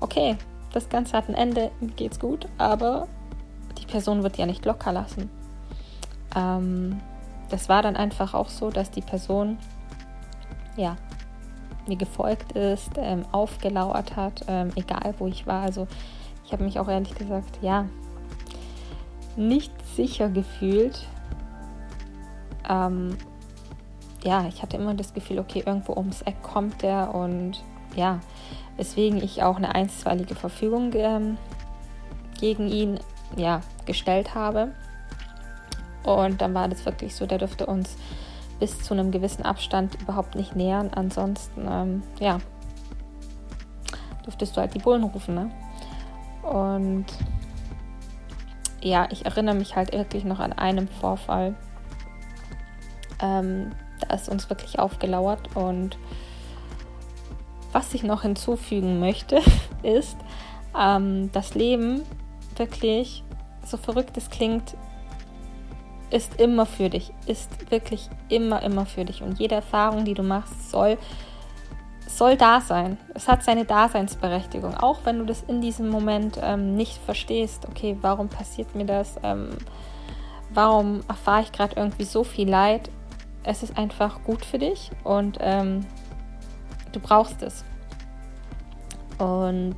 okay, 0.02 0.36
das 0.74 0.90
Ganze 0.90 1.16
hat 1.16 1.30
ein 1.30 1.36
Ende, 1.36 1.72
geht's 1.96 2.20
gut, 2.20 2.50
aber 2.58 3.08
die 3.78 3.86
Person 3.86 4.24
wird 4.24 4.38
ja 4.38 4.46
nicht 4.46 4.66
locker 4.66 4.92
lassen. 4.92 5.30
Ähm, 6.36 7.00
das 7.50 7.70
war 7.70 7.82
dann 7.82 7.96
einfach 7.96 8.34
auch 8.34 8.50
so, 8.50 8.72
dass 8.72 8.92
die 8.92 9.02
Person 9.02 9.58
ja 10.76 10.98
mir 11.88 11.96
gefolgt 11.96 12.52
ist, 12.58 12.92
ähm, 12.98 13.24
aufgelauert 13.32 14.18
hat, 14.18 14.44
ähm, 14.50 14.72
egal 14.76 15.14
wo 15.18 15.28
ich 15.28 15.48
war. 15.48 15.62
Also 15.62 15.88
ich 16.46 16.52
habe 16.52 16.66
mich 16.66 16.78
auch 16.78 16.90
ehrlich 16.90 17.16
gesagt, 17.16 17.60
ja, 17.62 17.86
nicht 19.40 19.72
sicher 19.96 20.30
gefühlt. 20.30 21.08
Ähm, 22.68 23.18
ja, 24.24 24.46
ich 24.48 24.62
hatte 24.62 24.78
immer 24.78 24.94
das 24.94 25.14
Gefühl, 25.14 25.40
okay, 25.40 25.64
irgendwo 25.66 25.94
ums 25.94 26.22
Eck 26.22 26.44
kommt 26.44 26.82
der 26.82 27.16
und 27.16 27.64
ja, 27.96 28.20
weswegen 28.78 29.24
ich 29.24 29.42
auch 29.42 29.56
eine 29.56 29.74
einstweilige 29.74 30.36
Verfügung 30.36 30.92
ähm, 30.94 31.38
gegen 32.40 32.68
ihn 32.68 33.00
ja, 33.36 33.62
gestellt 33.86 34.36
habe. 34.36 34.74
Und 36.04 36.42
dann 36.42 36.54
war 36.54 36.68
das 36.68 36.86
wirklich 36.86 37.16
so, 37.16 37.26
der 37.26 37.38
dürfte 37.38 37.66
uns 37.66 37.98
bis 38.60 38.82
zu 38.82 38.94
einem 38.94 39.12
gewissen 39.12 39.44
Abstand 39.44 40.02
überhaupt 40.02 40.36
nicht 40.36 40.56
nähern. 40.56 40.92
Ansonsten, 40.94 41.68
ähm, 41.70 42.04
ja, 42.20 42.40
dürftest 44.26 44.56
du 44.56 44.62
halt 44.62 44.74
die 44.74 44.80
Bullen 44.80 45.04
rufen, 45.04 45.36
ne? 45.36 45.52
Und 46.44 47.06
ja, 48.82 49.08
ich 49.12 49.26
erinnere 49.26 49.56
mich 49.56 49.76
halt 49.76 49.94
wirklich 49.94 50.24
noch 50.24 50.40
an 50.40 50.54
einen 50.54 50.88
Vorfall. 50.88 51.56
Ähm, 53.22 53.72
da 54.00 54.16
ist 54.16 54.30
uns 54.30 54.50
wirklich 54.50 54.80
aufgelauert 54.80 55.56
und 55.56 55.98
was 57.72 57.94
ich 57.94 58.04
noch 58.04 58.24
hinzufügen 58.24 59.00
möchte, 59.00 59.42
ist, 59.84 60.18
ähm, 60.78 61.32
das 61.32 61.56
Leben 61.56 62.02
wirklich, 62.56 63.24
so 63.66 63.78
verrückt 63.78 64.18
es 64.18 64.30
klingt, 64.30 64.76
ist 66.12 66.40
immer 66.40 66.66
für 66.66 66.90
dich, 66.90 67.14
ist 67.28 67.72
wirklich 67.72 68.10
immer, 68.30 68.64
immer 68.64 68.86
für 68.86 69.06
dich. 69.06 69.22
Und 69.22 69.40
jede 69.40 69.56
Erfahrung, 69.56 70.06
die 70.06 70.16
du 70.16 70.24
machst, 70.24 70.72
soll, 70.72 70.98
soll 72.18 72.38
da 72.38 72.62
sein. 72.62 72.98
Es 73.14 73.28
hat 73.28 73.44
seine 73.44 73.66
Daseinsberechtigung, 73.66 74.76
auch 74.76 75.00
wenn 75.04 75.20
du 75.20 75.26
das 75.26 75.44
in 75.44 75.62
diesem 75.62 75.90
Moment 75.90 76.40
ähm, 76.42 76.76
nicht 76.76 76.98
verstehst. 76.98 77.68
Okay, 77.70 77.98
warum 78.02 78.30
passiert 78.30 78.76
mir 78.76 78.86
das? 78.86 79.16
Ähm, 79.24 79.50
warum 80.50 81.02
erfahre 81.08 81.44
ich 81.44 81.52
gerade 81.52 81.76
irgendwie 81.76 82.04
so 82.04 82.24
viel 82.24 82.50
Leid? 82.50 82.90
Es 83.44 83.64
ist 83.64 83.78
einfach 83.78 84.24
gut 84.24 84.44
für 84.44 84.58
dich 84.58 84.92
und 85.04 85.38
ähm, 85.40 85.86
du 86.92 87.00
brauchst 87.00 87.42
es. 87.42 87.64
Und 89.18 89.76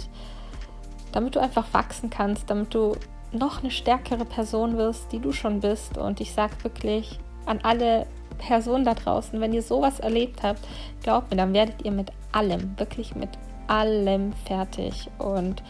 damit 1.12 1.36
du 1.36 1.40
einfach 1.40 1.74
wachsen 1.74 2.10
kannst, 2.10 2.50
damit 2.50 2.74
du 2.74 2.96
noch 3.32 3.60
eine 3.60 3.72
stärkere 3.72 4.26
Person 4.26 4.78
wirst, 4.78 5.12
die 5.12 5.20
du 5.20 5.32
schon 5.32 5.60
bist. 5.60 5.98
Und 5.98 6.22
ich 6.22 6.34
sage 6.34 6.54
wirklich 6.64 7.20
an 7.46 7.60
alle 7.64 8.08
Personen 8.38 8.86
da 8.86 8.94
draußen, 8.94 9.40
wenn 9.40 9.54
ihr 9.54 9.62
sowas 9.62 10.00
erlebt 10.00 10.44
habt, 10.44 10.68
glaubt 11.04 11.32
mir, 11.32 11.38
dann 11.38 11.54
werdet 11.54 11.84
ihr 11.86 11.92
mit 11.92 12.12
allem, 12.32 12.78
wirklich 12.78 13.16
mit 13.16 13.30
allem 13.68 14.34
fertig. 14.46 15.10
Und 15.18 15.64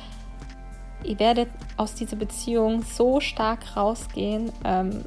ihr 1.04 1.19
werdet 1.19 1.50
aus 1.78 1.95
dieser 1.95 2.15
Beziehung 2.15 2.84
so 2.84 3.19
stark 3.19 3.76
rausgehen. 3.76 4.52
Ähm, 4.63 5.04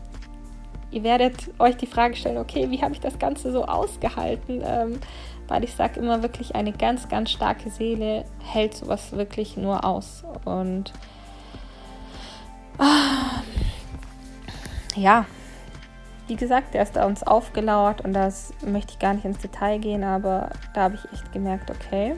ihr 0.91 1.03
werdet 1.03 1.51
euch 1.59 1.77
die 1.77 1.87
Frage 1.87 2.17
stellen, 2.17 2.39
okay, 2.39 2.71
wie 2.71 2.83
habe 2.83 2.95
ich 2.95 3.01
das 3.01 3.19
Ganze 3.19 3.53
so 3.53 3.65
ausgehalten? 3.65 4.63
Ähm, 4.65 5.01
weil 5.49 5.65
ich 5.65 5.75
sage 5.75 6.01
immer 6.01 6.23
wirklich, 6.23 6.55
eine 6.55 6.73
ganz, 6.73 7.09
ganz 7.09 7.31
starke 7.31 7.71
Seele 7.71 8.25
hält 8.43 8.75
sowas 8.75 9.13
wirklich 9.13 9.57
nur 9.57 9.85
aus. 9.85 10.25
Und 10.45 10.93
ja, 14.97 15.27
wie 16.27 16.37
gesagt, 16.37 16.75
der 16.75 16.83
ist 16.83 16.97
da 16.97 17.07
uns 17.07 17.23
aufgelauert 17.23 18.01
und 18.01 18.13
das 18.13 18.53
möchte 18.65 18.93
ich 18.93 18.99
gar 18.99 19.15
nicht 19.15 19.25
ins 19.25 19.39
Detail 19.39 19.79
gehen, 19.79 20.05
aber 20.05 20.51
da 20.73 20.85
habe 20.85 20.95
ich 20.95 21.13
echt 21.13 21.33
gemerkt, 21.33 21.71
okay, 21.71 22.17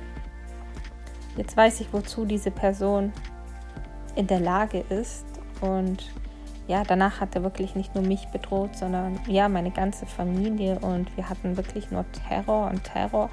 jetzt 1.36 1.56
weiß 1.56 1.80
ich, 1.80 1.92
wozu 1.92 2.24
diese 2.24 2.50
Person 2.50 3.12
in 4.14 4.26
der 4.26 4.40
Lage 4.40 4.84
ist 4.88 5.26
und 5.60 6.10
ja, 6.68 6.82
danach 6.82 7.20
hat 7.20 7.34
er 7.36 7.42
wirklich 7.42 7.74
nicht 7.76 7.94
nur 7.94 8.04
mich 8.04 8.26
bedroht, 8.28 8.76
sondern 8.76 9.20
ja, 9.28 9.48
meine 9.48 9.70
ganze 9.70 10.06
Familie 10.06 10.78
und 10.80 11.16
wir 11.16 11.28
hatten 11.28 11.56
wirklich 11.56 11.90
nur 11.90 12.04
Terror 12.28 12.68
und 12.70 12.82
Terror, 12.82 13.30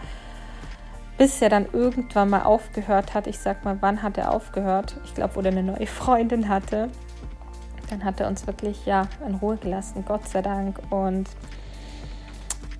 bis 1.18 1.42
er 1.42 1.50
dann 1.50 1.68
irgendwann 1.72 2.30
mal 2.30 2.44
aufgehört 2.44 3.14
hat. 3.14 3.28
Ich 3.28 3.40
sag 3.40 3.66
mal, 3.66 3.78
wann 3.82 4.04
hat 4.04 4.18
er 4.18 4.32
aufgehört? 4.32 5.00
Ich 5.06 5.16
glaube, 5.16 5.36
wo 5.36 5.40
er 5.42 5.48
eine 5.48 5.64
neue 5.64 5.88
Freundin 5.88 6.48
hatte 6.48 6.90
dann 7.90 8.04
hat 8.04 8.20
er 8.20 8.28
uns 8.28 8.48
wirklich 8.48 8.86
ja 8.86 9.08
in 9.28 9.36
Ruhe 9.36 9.58
gelassen, 9.58 10.04
Gott 10.06 10.28
sei 10.28 10.42
Dank. 10.42 10.80
Und 10.90 11.30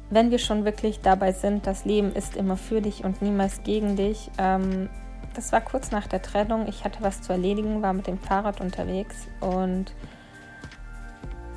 wenn 0.10 0.32
wir 0.32 0.40
schon 0.40 0.66
wirklich 0.66 1.02
dabei 1.02 1.32
sind, 1.32 1.66
das 1.68 1.86
Leben 1.86 2.14
ist 2.14 2.36
immer 2.36 2.58
für 2.58 2.82
dich 2.82 3.04
und 3.04 3.22
niemals 3.22 3.64
gegen 3.64 3.96
dich. 3.96 4.30
Ähm, 4.38 4.90
das 5.34 5.52
war 5.52 5.62
kurz 5.62 5.92
nach 5.92 6.08
der 6.08 6.22
Trennung. 6.22 6.68
Ich 6.68 6.84
hatte 6.84 7.02
was 7.02 7.22
zu 7.22 7.34
erledigen, 7.34 7.82
war 7.82 7.94
mit 7.94 8.08
dem 8.08 8.20
Fahrrad 8.20 8.62
unterwegs 8.62 9.28
und 9.40 9.94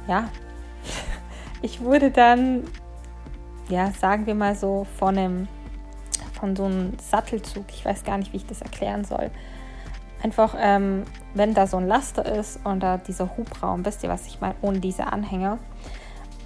ja, 0.08 0.28
ich 1.62 1.80
wurde 1.80 2.10
dann, 2.10 2.64
ja, 3.68 3.90
sagen 3.90 4.26
wir 4.26 4.34
mal 4.34 4.54
so, 4.54 4.86
von 4.98 5.18
einem, 5.18 5.48
von 6.32 6.56
so 6.56 6.64
einem 6.64 6.92
Sattelzug, 6.98 7.64
ich 7.68 7.84
weiß 7.84 8.04
gar 8.04 8.18
nicht, 8.18 8.32
wie 8.32 8.38
ich 8.38 8.46
das 8.46 8.62
erklären 8.62 9.04
soll, 9.04 9.30
einfach, 10.22 10.54
ähm, 10.58 11.04
wenn 11.34 11.54
da 11.54 11.66
so 11.66 11.76
ein 11.76 11.86
Laster 11.86 12.24
ist 12.24 12.60
und 12.64 12.80
da 12.80 12.98
dieser 12.98 13.36
Hubraum, 13.36 13.84
wisst 13.84 14.02
ihr, 14.02 14.08
was 14.08 14.26
ich 14.26 14.40
meine, 14.40 14.54
ohne 14.62 14.80
diese 14.80 15.12
Anhänger, 15.12 15.58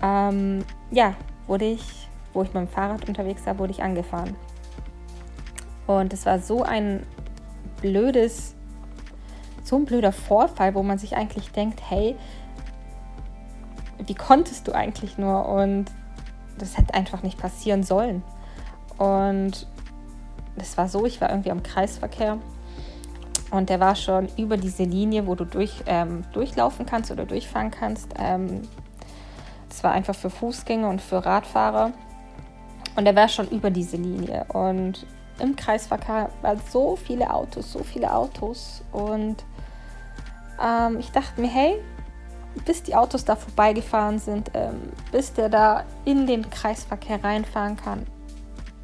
ähm, 0.03 0.65
ja, 0.91 1.15
wurde 1.47 1.67
ich, 1.67 2.09
wo 2.33 2.43
ich 2.43 2.53
mit 2.55 2.63
dem 2.63 2.69
Fahrrad 2.69 3.09
unterwegs 3.09 3.47
war, 3.47 3.59
wurde 3.59 3.73
ich 3.73 3.83
angefahren. 3.83 4.37
Und 5.87 6.13
es 6.13 6.27
war 6.27 6.39
so 6.39 6.63
ein 6.63 7.05
blödes, 7.81 8.55
so 9.65 9.77
ein 9.77 9.85
blöder 9.85 10.13
Vorfall, 10.13 10.75
wo 10.75 10.83
man 10.83 10.99
sich 10.99 11.17
eigentlich 11.17 11.51
denkt, 11.53 11.81
hey, 11.89 12.17
wie 14.07 14.15
konntest 14.15 14.69
du 14.69 14.73
eigentlich 14.73 15.19
nur? 15.19 15.49
Und 15.49 15.87
das 16.59 16.79
hätte 16.79 16.95
einfach 16.95 17.23
nicht 17.23 17.39
passieren 17.39 17.83
sollen. 17.83 18.23
Und 18.99 19.67
das 20.57 20.77
war 20.77 20.89
so, 20.89 21.07
ich 21.07 21.21
war 21.21 21.31
irgendwie 21.31 21.51
am 21.51 21.63
Kreisverkehr 21.63 22.39
und 23.51 23.69
der 23.69 23.81
war 23.81 23.97
schon 23.97 24.29
über 24.37 24.57
diese 24.57 24.85
Linie, 24.85 25.27
wo 25.27 25.35
du 25.35 25.45
durch, 25.45 25.83
ähm, 25.87 26.23
durchlaufen 26.33 26.87
kannst 26.87 27.11
oder 27.11 27.25
durchfahren 27.25 27.71
kannst. 27.71 28.09
Ähm, 28.19 28.63
das 29.69 29.83
war 29.83 29.93
einfach 29.93 30.15
für 30.15 30.31
Fußgänger 30.31 30.89
und 30.89 31.01
für 31.01 31.25
Radfahrer. 31.25 31.93
Und 32.97 33.07
er 33.07 33.15
war 33.17 33.29
schon 33.29 33.49
über 33.49 33.71
diese 33.71 33.97
Linie. 33.97 34.45
Und 34.53 35.07
im 35.39 35.57
Kreisverkehr 35.57 36.31
waren 36.43 36.61
so 36.71 36.97
viele 36.97 37.33
Autos, 37.33 37.73
so 37.73 37.83
viele 37.83 38.13
Autos. 38.13 38.83
Und 38.93 39.45
ähm, 40.63 40.99
ich 40.99 41.11
dachte 41.11 41.41
mir, 41.41 41.49
hey, 41.49 41.77
bis 42.65 42.83
die 42.83 42.95
Autos 42.95 43.25
da 43.25 43.37
vorbeigefahren 43.37 44.19
sind, 44.19 44.51
ähm, 44.55 44.93
bis 45.13 45.33
der 45.33 45.49
da 45.49 45.85
in 46.05 46.27
den 46.27 46.51
Kreisverkehr 46.51 47.23
reinfahren 47.23 47.77
kann, 47.77 48.07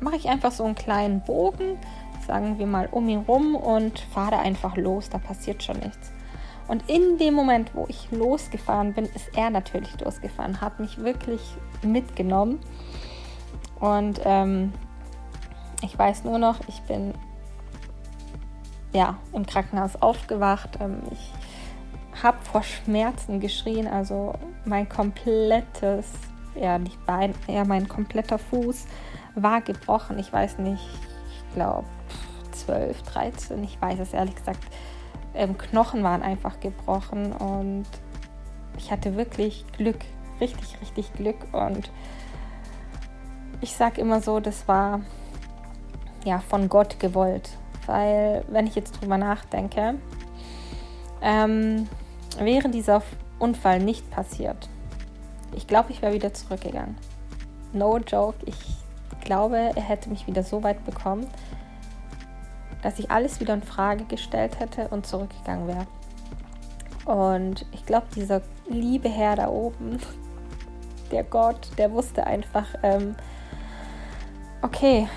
mache 0.00 0.16
ich 0.16 0.29
einfach 0.29 0.52
so 0.52 0.64
einen 0.64 0.74
kleinen 0.74 1.20
Bogen 1.22 1.79
sagen 2.26 2.58
wir 2.58 2.66
mal, 2.66 2.88
um 2.90 3.08
ihn 3.08 3.20
rum 3.20 3.54
und 3.54 3.98
fahre 3.98 4.38
einfach 4.38 4.76
los, 4.76 5.08
da 5.08 5.18
passiert 5.18 5.62
schon 5.62 5.78
nichts. 5.78 6.12
Und 6.68 6.88
in 6.90 7.16
dem 7.18 7.34
Moment, 7.34 7.74
wo 7.74 7.86
ich 7.88 8.10
losgefahren 8.10 8.92
bin, 8.92 9.04
ist 9.04 9.36
er 9.36 9.50
natürlich 9.50 10.00
losgefahren, 10.00 10.60
hat 10.60 10.80
mich 10.80 10.98
wirklich 10.98 11.40
mitgenommen. 11.82 12.58
Und 13.78 14.20
ähm, 14.24 14.72
ich 15.82 15.96
weiß 15.96 16.24
nur 16.24 16.38
noch, 16.38 16.56
ich 16.66 16.80
bin 16.82 17.14
ja 18.92 19.18
im 19.32 19.46
Krankenhaus 19.46 20.00
aufgewacht. 20.02 20.78
Ähm, 20.80 21.02
ich 21.12 22.22
habe 22.22 22.38
vor 22.42 22.62
Schmerzen 22.62 23.40
geschrien, 23.40 23.86
also 23.86 24.34
mein 24.64 24.88
komplettes, 24.88 26.10
ja 26.54 26.78
nicht 26.78 27.04
Bein, 27.06 27.34
ja 27.46 27.64
mein 27.64 27.86
kompletter 27.86 28.38
Fuß 28.38 28.86
war 29.34 29.60
gebrochen. 29.60 30.18
Ich 30.18 30.32
weiß 30.32 30.58
nicht, 30.58 30.82
ich 30.82 31.54
glaube 31.54 31.86
12, 32.66 33.02
13, 33.02 33.64
ich 33.64 33.81
weiß 33.81 33.98
es 34.00 34.12
ehrlich 34.12 34.35
gesagt. 34.35 34.62
Ähm, 35.35 35.57
Knochen 35.57 36.02
waren 36.02 36.22
einfach 36.22 36.61
gebrochen 36.61 37.33
und 37.33 37.87
ich 38.79 38.90
hatte 38.90 39.16
wirklich 39.16 39.64
Glück, 39.76 39.98
richtig, 40.40 40.81
richtig 40.81 41.12
Glück 41.14 41.37
und 41.52 41.90
ich 43.61 43.74
sage 43.74 44.00
immer 44.00 44.20
so, 44.20 44.40
das 44.40 44.68
war 44.68 45.00
ja 46.24 46.40
von 46.40 46.68
Gott 46.68 46.98
gewollt, 47.00 47.50
weil 47.87 48.44
wenn 48.48 48.66
ich 48.66 48.74
jetzt 48.74 49.00
drüber 49.00 49.18
nachdenke, 49.18 49.94
ähm, 51.22 51.88
wäre 52.38 52.68
dieser 52.68 53.02
Unfall 53.38 53.81
nicht 53.81 54.11
passiert, 54.11 54.68
ich 55.55 55.66
glaube, 55.66 55.92
ich 55.92 56.02
wäre 56.02 56.12
wieder 56.12 56.35
zurückgegangen. 56.35 56.96
No 57.72 57.98
joke, 57.98 58.38
ich 58.44 58.57
glaube, 59.20 59.57
er 59.74 59.83
hätte 59.83 60.09
mich 60.09 60.26
wieder 60.26 60.42
so 60.42 60.62
weit 60.62 60.85
bekommen, 60.85 61.26
dass 62.87 63.01
ich 63.01 63.11
alles 63.11 63.40
wieder 63.40 63.53
in 63.53 63.64
Frage 63.64 64.05
gestellt 64.05 64.61
hätte 64.61 64.87
und 64.87 65.09
zurückgegangen 65.09 65.66
wäre. 65.66 65.88
Und 67.05 67.66
ich 67.72 67.85
glaube, 67.85 68.07
dieser 68.14 68.42
liebe 68.68 69.09
Herr 69.09 69.35
da 69.35 69.49
oben, 69.49 69.99
der 71.11 71.25
Gott, 71.25 71.68
der 71.79 71.90
wusste 71.90 72.29
einfach, 72.29 72.66
ähm, 72.85 73.16
okay, 74.62 75.09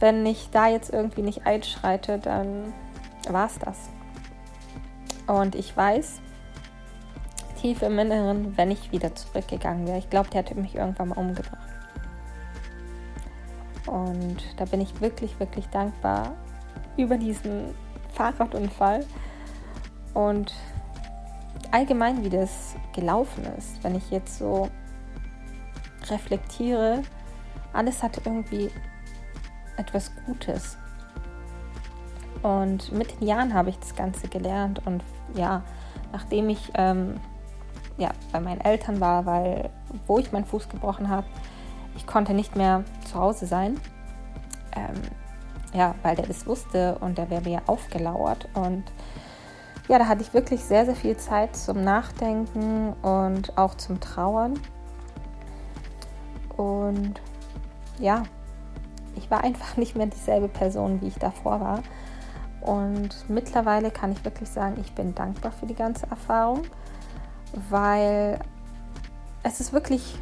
wenn 0.00 0.26
ich 0.26 0.50
da 0.50 0.66
jetzt 0.66 0.92
irgendwie 0.92 1.22
nicht 1.22 1.46
einschreite, 1.46 2.18
dann 2.18 2.72
war 3.28 3.46
es 3.46 3.60
das. 3.60 3.78
Und 5.28 5.54
ich 5.54 5.76
weiß, 5.76 6.20
tief 7.60 7.82
im 7.82 8.00
Inneren, 8.00 8.56
wenn 8.58 8.72
ich 8.72 8.90
wieder 8.90 9.14
zurückgegangen 9.14 9.86
wäre, 9.86 9.98
ich 9.98 10.10
glaube, 10.10 10.30
der 10.30 10.42
hätte 10.42 10.56
mich 10.56 10.74
irgendwann 10.74 11.10
mal 11.10 11.18
umgebracht. 11.18 11.68
Und 13.86 14.38
da 14.56 14.64
bin 14.64 14.80
ich 14.80 15.00
wirklich, 15.00 15.38
wirklich 15.38 15.68
dankbar, 15.68 16.34
über 16.96 17.16
diesen 17.16 17.74
Fahrradunfall 18.12 19.04
und 20.14 20.52
allgemein, 21.70 22.24
wie 22.24 22.30
das 22.30 22.74
gelaufen 22.94 23.44
ist. 23.56 23.82
Wenn 23.82 23.94
ich 23.94 24.10
jetzt 24.10 24.38
so 24.38 24.68
reflektiere, 26.08 27.02
alles 27.72 28.02
hatte 28.02 28.20
irgendwie 28.24 28.70
etwas 29.76 30.10
Gutes. 30.26 30.76
Und 32.42 32.90
mit 32.92 33.20
den 33.20 33.28
Jahren 33.28 33.54
habe 33.54 33.70
ich 33.70 33.78
das 33.78 33.94
Ganze 33.94 34.28
gelernt 34.28 34.84
und 34.86 35.04
ja, 35.34 35.62
nachdem 36.12 36.48
ich 36.48 36.70
ähm, 36.74 37.20
ja, 37.98 38.10
bei 38.32 38.40
meinen 38.40 38.60
Eltern 38.62 39.00
war, 39.00 39.26
weil 39.26 39.70
wo 40.06 40.18
ich 40.18 40.32
meinen 40.32 40.46
Fuß 40.46 40.68
gebrochen 40.68 41.08
habe, 41.08 41.26
ich 41.96 42.06
konnte 42.06 42.32
nicht 42.32 42.56
mehr 42.56 42.84
zu 43.04 43.18
Hause 43.18 43.46
sein. 43.46 43.78
Ähm, 44.74 44.94
ja, 45.72 45.94
weil 46.02 46.16
der 46.16 46.26
das 46.26 46.46
wusste 46.46 46.98
und 47.00 47.18
der 47.18 47.30
wäre 47.30 47.42
mir 47.42 47.62
aufgelauert. 47.66 48.48
Und 48.54 48.84
ja, 49.88 49.98
da 49.98 50.06
hatte 50.06 50.22
ich 50.22 50.34
wirklich 50.34 50.64
sehr, 50.64 50.84
sehr 50.84 50.96
viel 50.96 51.16
Zeit 51.16 51.56
zum 51.56 51.82
Nachdenken 51.82 52.92
und 53.02 53.56
auch 53.56 53.74
zum 53.74 54.00
Trauern. 54.00 54.58
Und 56.56 57.20
ja, 57.98 58.22
ich 59.16 59.30
war 59.30 59.44
einfach 59.44 59.76
nicht 59.76 59.96
mehr 59.96 60.06
dieselbe 60.06 60.48
Person, 60.48 61.00
wie 61.00 61.08
ich 61.08 61.16
davor 61.16 61.60
war. 61.60 61.82
Und 62.60 63.28
mittlerweile 63.28 63.90
kann 63.90 64.12
ich 64.12 64.24
wirklich 64.24 64.50
sagen, 64.50 64.76
ich 64.80 64.94
bin 64.94 65.14
dankbar 65.14 65.50
für 65.52 65.66
die 65.66 65.74
ganze 65.74 66.06
Erfahrung, 66.10 66.62
weil 67.70 68.38
es 69.42 69.60
ist 69.60 69.72
wirklich 69.72 70.18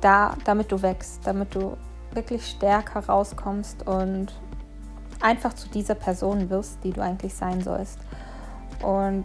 da, 0.00 0.36
damit 0.44 0.70
du 0.70 0.80
wächst, 0.82 1.26
damit 1.26 1.54
du 1.54 1.76
wirklich 2.12 2.46
stärker 2.46 3.04
rauskommst 3.06 3.86
und 3.86 4.32
einfach 5.20 5.54
zu 5.54 5.68
dieser 5.68 5.94
Person 5.94 6.50
wirst, 6.50 6.82
die 6.84 6.92
du 6.92 7.02
eigentlich 7.02 7.34
sein 7.34 7.60
sollst. 7.60 7.98
Und 8.82 9.24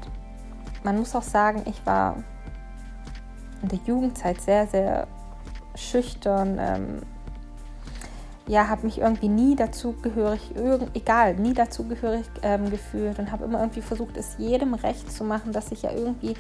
man 0.83 0.97
muss 0.97 1.15
auch 1.15 1.23
sagen, 1.23 1.63
ich 1.65 1.85
war 1.85 2.17
in 3.61 3.69
der 3.69 3.79
Jugendzeit 3.85 4.41
sehr, 4.41 4.67
sehr 4.67 5.07
schüchtern. 5.75 6.57
Ähm, 6.59 7.01
ja, 8.47 8.67
habe 8.67 8.85
mich 8.85 8.99
irgendwie 8.99 9.29
nie 9.29 9.55
dazugehörig, 9.55 10.51
egal, 10.93 11.35
nie 11.35 11.53
dazugehörig 11.53 12.25
ähm, 12.41 12.69
gefühlt 12.69 13.17
und 13.19 13.31
habe 13.31 13.45
immer 13.45 13.59
irgendwie 13.59 13.81
versucht, 13.81 14.17
es 14.17 14.35
jedem 14.37 14.73
recht 14.73 15.09
zu 15.11 15.23
machen, 15.23 15.53
dass 15.53 15.71
ich 15.71 15.83
ja 15.83 15.91
irgendwie 15.91 16.35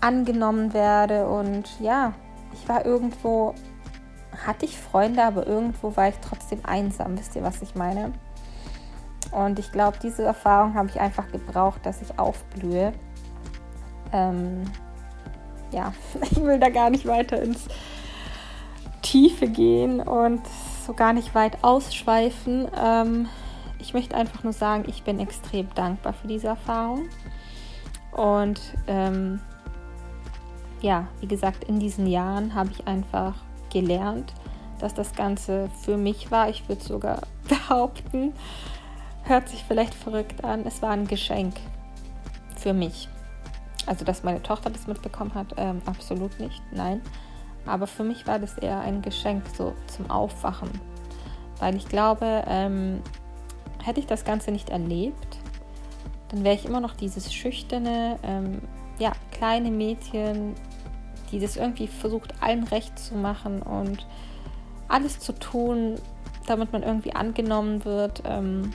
angenommen 0.00 0.74
werde. 0.74 1.28
Und 1.28 1.68
ja, 1.80 2.12
ich 2.52 2.68
war 2.68 2.84
irgendwo, 2.84 3.54
hatte 4.44 4.64
ich 4.64 4.76
Freunde, 4.76 5.22
aber 5.22 5.46
irgendwo 5.46 5.96
war 5.96 6.08
ich 6.08 6.16
trotzdem 6.20 6.60
einsam. 6.64 7.16
Wisst 7.16 7.36
ihr, 7.36 7.44
was 7.44 7.62
ich 7.62 7.76
meine? 7.76 8.12
Und 9.30 9.58
ich 9.58 9.72
glaube, 9.72 9.98
diese 10.02 10.24
Erfahrung 10.24 10.74
habe 10.74 10.88
ich 10.88 11.00
einfach 11.00 11.30
gebraucht, 11.30 11.84
dass 11.84 12.02
ich 12.02 12.18
aufblühe. 12.18 12.92
Ähm, 14.12 14.64
ja, 15.70 15.94
ich 16.30 16.42
will 16.42 16.58
da 16.58 16.68
gar 16.68 16.90
nicht 16.90 17.06
weiter 17.06 17.40
ins 17.40 17.66
Tiefe 19.00 19.48
gehen 19.48 20.00
und 20.00 20.42
so 20.86 20.94
gar 20.94 21.12
nicht 21.12 21.34
weit 21.34 21.62
ausschweifen. 21.62 22.68
Ähm, 22.80 23.28
ich 23.78 23.94
möchte 23.94 24.16
einfach 24.16 24.44
nur 24.44 24.52
sagen, 24.52 24.84
ich 24.86 25.02
bin 25.02 25.18
extrem 25.18 25.68
dankbar 25.74 26.12
für 26.12 26.28
diese 26.28 26.48
Erfahrung. 26.48 27.08
Und 28.12 28.60
ähm, 28.86 29.40
ja, 30.80 31.08
wie 31.20 31.26
gesagt, 31.26 31.64
in 31.64 31.78
diesen 31.78 32.06
Jahren 32.06 32.54
habe 32.54 32.70
ich 32.70 32.86
einfach 32.86 33.34
gelernt, 33.72 34.32
dass 34.78 34.94
das 34.94 35.14
Ganze 35.14 35.70
für 35.82 35.96
mich 35.96 36.30
war. 36.30 36.48
Ich 36.48 36.68
würde 36.68 36.82
sogar 36.82 37.22
behaupten, 37.48 38.34
hört 39.24 39.48
sich 39.48 39.64
vielleicht 39.64 39.94
verrückt 39.94 40.44
an, 40.44 40.64
es 40.66 40.82
war 40.82 40.90
ein 40.90 41.06
Geschenk 41.06 41.54
für 42.56 42.72
mich. 42.72 43.08
Also, 43.86 44.04
dass 44.04 44.22
meine 44.22 44.42
Tochter 44.42 44.70
das 44.70 44.86
mitbekommen 44.86 45.34
hat, 45.34 45.54
ähm, 45.56 45.82
absolut 45.86 46.38
nicht, 46.38 46.62
nein. 46.72 47.00
Aber 47.66 47.86
für 47.86 48.04
mich 48.04 48.26
war 48.26 48.38
das 48.38 48.58
eher 48.58 48.80
ein 48.80 49.02
Geschenk 49.02 49.44
so 49.56 49.74
zum 49.86 50.10
Aufwachen. 50.10 50.70
Weil 51.58 51.76
ich 51.76 51.88
glaube, 51.88 52.44
ähm, 52.46 53.02
hätte 53.82 54.00
ich 54.00 54.06
das 54.06 54.24
Ganze 54.24 54.50
nicht 54.50 54.70
erlebt, 54.70 55.38
dann 56.28 56.44
wäre 56.44 56.54
ich 56.54 56.64
immer 56.64 56.80
noch 56.80 56.94
dieses 56.94 57.32
schüchterne, 57.32 58.18
ähm, 58.22 58.62
ja, 58.98 59.12
kleine 59.30 59.70
Mädchen, 59.70 60.54
die 61.30 61.40
das 61.40 61.56
irgendwie 61.56 61.88
versucht, 61.88 62.34
allen 62.40 62.64
recht 62.64 62.98
zu 62.98 63.14
machen 63.14 63.62
und 63.62 64.06
alles 64.88 65.18
zu 65.18 65.32
tun, 65.32 65.96
damit 66.46 66.72
man 66.72 66.82
irgendwie 66.82 67.14
angenommen 67.14 67.84
wird. 67.84 68.22
Ähm, 68.26 68.72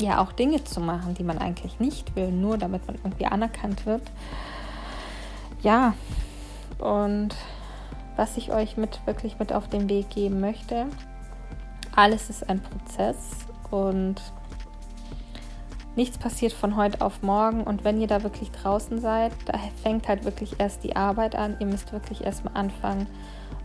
ja 0.00 0.22
auch 0.22 0.32
Dinge 0.32 0.64
zu 0.64 0.80
machen, 0.80 1.14
die 1.14 1.24
man 1.24 1.38
eigentlich 1.38 1.80
nicht 1.80 2.16
will, 2.16 2.30
nur 2.30 2.58
damit 2.58 2.86
man 2.86 2.96
irgendwie 2.96 3.26
anerkannt 3.26 3.86
wird. 3.86 4.02
Ja, 5.62 5.94
und 6.78 7.36
was 8.16 8.36
ich 8.36 8.52
euch 8.52 8.76
mit 8.76 9.00
wirklich 9.06 9.38
mit 9.38 9.52
auf 9.52 9.68
den 9.68 9.88
Weg 9.88 10.10
geben 10.10 10.40
möchte, 10.40 10.86
alles 11.94 12.30
ist 12.30 12.48
ein 12.48 12.60
Prozess 12.60 13.30
und 13.70 14.16
nichts 15.96 16.18
passiert 16.18 16.52
von 16.52 16.76
heute 16.76 17.00
auf 17.02 17.22
morgen 17.22 17.62
und 17.62 17.84
wenn 17.84 18.00
ihr 18.00 18.06
da 18.06 18.22
wirklich 18.22 18.50
draußen 18.50 19.00
seid, 19.00 19.32
da 19.46 19.58
fängt 19.82 20.08
halt 20.08 20.24
wirklich 20.24 20.54
erst 20.58 20.84
die 20.84 20.96
Arbeit 20.96 21.34
an. 21.34 21.56
Ihr 21.60 21.66
müsst 21.66 21.92
wirklich 21.92 22.24
erstmal 22.24 22.54
anfangen, 22.56 23.06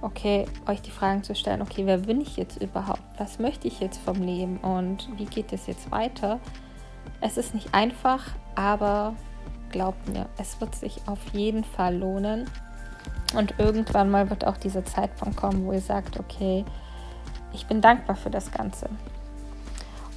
okay, 0.06 0.46
euch 0.68 0.82
die 0.82 0.92
Fragen 0.92 1.24
zu 1.24 1.34
stellen, 1.34 1.64
okay, 1.64 1.86
wer 1.86 1.98
bin 1.98 2.22
ich 2.22 2.38
jetzt 2.38 2.62
überhaupt? 2.62 3.02
Was 3.18 3.40
möchte 3.40 3.68
ich 3.68 3.80
jetzt 3.80 4.00
vom 4.00 4.22
Leben 4.22 4.58
und 4.58 5.10
wie 5.18 5.26
geht 5.26 5.52
es 5.52 5.66
jetzt 5.66 5.90
weiter? 5.90 6.40
Es 7.22 7.38
ist 7.38 7.56
nicht 7.56 7.74
einfach, 7.74 8.24
aber 8.54 9.16
glaubt 9.72 10.08
mir, 10.08 10.28
es 10.38 10.62
wird 10.62 10.76
sich 10.76 11.02
auf 11.08 11.20
jeden 11.34 11.64
Fall 11.64 11.98
lohnen. 11.98 12.50
Und 13.36 13.56
irgendwann 13.58 14.12
mal 14.12 14.30
wird 14.30 14.46
auch 14.46 14.58
dieser 14.58 14.86
Zeitpunkt 14.86 15.38
kommen, 15.38 15.66
wo 15.66 15.74
ihr 15.74 15.82
sagt, 15.82 16.20
okay, 16.20 16.64
ich 17.52 17.66
bin 17.66 17.82
dankbar 17.82 18.16
für 18.16 18.30
das 18.30 18.52
Ganze. 18.52 18.90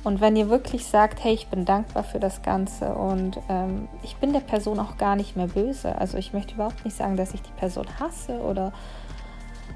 Und 0.04 0.20
wenn 0.20 0.36
ihr 0.36 0.50
wirklich 0.50 0.84
sagt, 0.84 1.24
hey, 1.24 1.32
ich 1.32 1.48
bin 1.48 1.64
dankbar 1.64 2.04
für 2.04 2.20
das 2.20 2.42
Ganze 2.42 2.94
und 2.94 3.40
ähm, 3.48 3.88
ich 4.02 4.16
bin 4.16 4.32
der 4.32 4.40
Person 4.40 4.78
auch 4.78 4.98
gar 4.98 5.16
nicht 5.16 5.34
mehr 5.34 5.48
böse, 5.48 5.96
also 5.98 6.18
ich 6.18 6.32
möchte 6.32 6.54
überhaupt 6.54 6.84
nicht 6.84 6.96
sagen, 6.96 7.16
dass 7.16 7.34
ich 7.34 7.42
die 7.42 7.52
Person 7.52 7.86
hasse 7.98 8.38
oder 8.40 8.72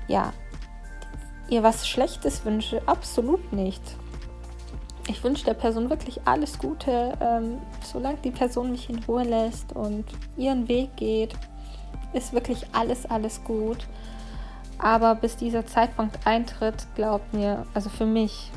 ja, 0.09 0.33
ihr 1.49 1.63
was 1.63 1.87
Schlechtes 1.89 2.45
wünsche, 2.45 2.81
absolut 2.87 3.53
nicht. 3.53 3.83
ich 5.09 5.23
wünsche 5.25 5.45
der 5.45 5.55
Person 5.55 5.91
wirklich 5.91 6.21
alles 6.27 6.59
Gute, 6.59 7.17
ähm, 7.21 7.59
solange 7.83 8.19
die 8.19 8.31
Person 8.31 8.71
mich 8.71 8.89
in 8.89 9.03
Ruhe 9.05 9.25
lässt 9.25 9.73
und 9.73 10.05
ihren 10.37 10.69
Weg 10.69 10.97
geht, 10.97 11.35
ist 12.13 12.33
wirklich 12.33 12.67
alles, 12.73 13.07
alles 13.07 13.43
gut. 13.45 13.87
Aber 14.79 15.15
bis 15.15 15.37
dieser 15.37 15.67
Zeitpunkt 15.67 16.19
eintritt, 16.27 16.87
glaubt 16.95 17.33
mir, 17.35 17.67
also 17.75 17.89
für 17.89 18.07
mich, 18.07 18.51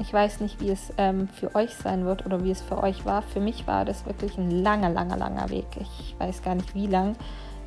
ich 0.00 0.12
weiß 0.12 0.40
nicht, 0.40 0.60
wie 0.60 0.70
es 0.70 0.92
ähm, 0.96 1.28
für 1.28 1.54
euch 1.54 1.74
sein 1.74 2.04
wird 2.04 2.24
oder 2.24 2.42
wie 2.44 2.50
es 2.50 2.62
für 2.62 2.82
euch 2.82 3.04
war. 3.04 3.22
Für 3.22 3.40
mich 3.40 3.66
war 3.66 3.84
das 3.84 4.06
wirklich 4.06 4.38
ein 4.38 4.50
langer, 4.50 4.90
langer, 4.90 5.16
langer 5.16 5.50
Weg. 5.50 5.66
Ich 5.80 6.14
weiß 6.18 6.42
gar 6.42 6.54
nicht, 6.54 6.74
wie 6.74 6.86
lang. 6.86 7.16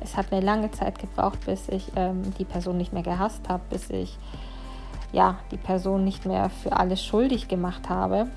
Es 0.02 0.16
hat 0.16 0.32
eine 0.32 0.44
lange 0.44 0.70
Zeit 0.70 0.98
gebraucht, 0.98 1.46
bis 1.46 1.68
ich 1.68 1.92
ähm, 1.96 2.34
die 2.38 2.44
Person 2.44 2.76
nicht 2.76 2.92
mehr 2.92 3.02
gehasst 3.02 3.48
habe, 3.48 3.62
bis 3.70 3.90
ich 3.90 4.18
ja, 5.12 5.38
die 5.50 5.58
Person 5.58 6.04
nicht 6.04 6.24
mehr 6.24 6.48
für 6.48 6.72
alles 6.72 7.04
schuldig 7.04 7.48
gemacht 7.48 7.88
habe. 7.88 8.28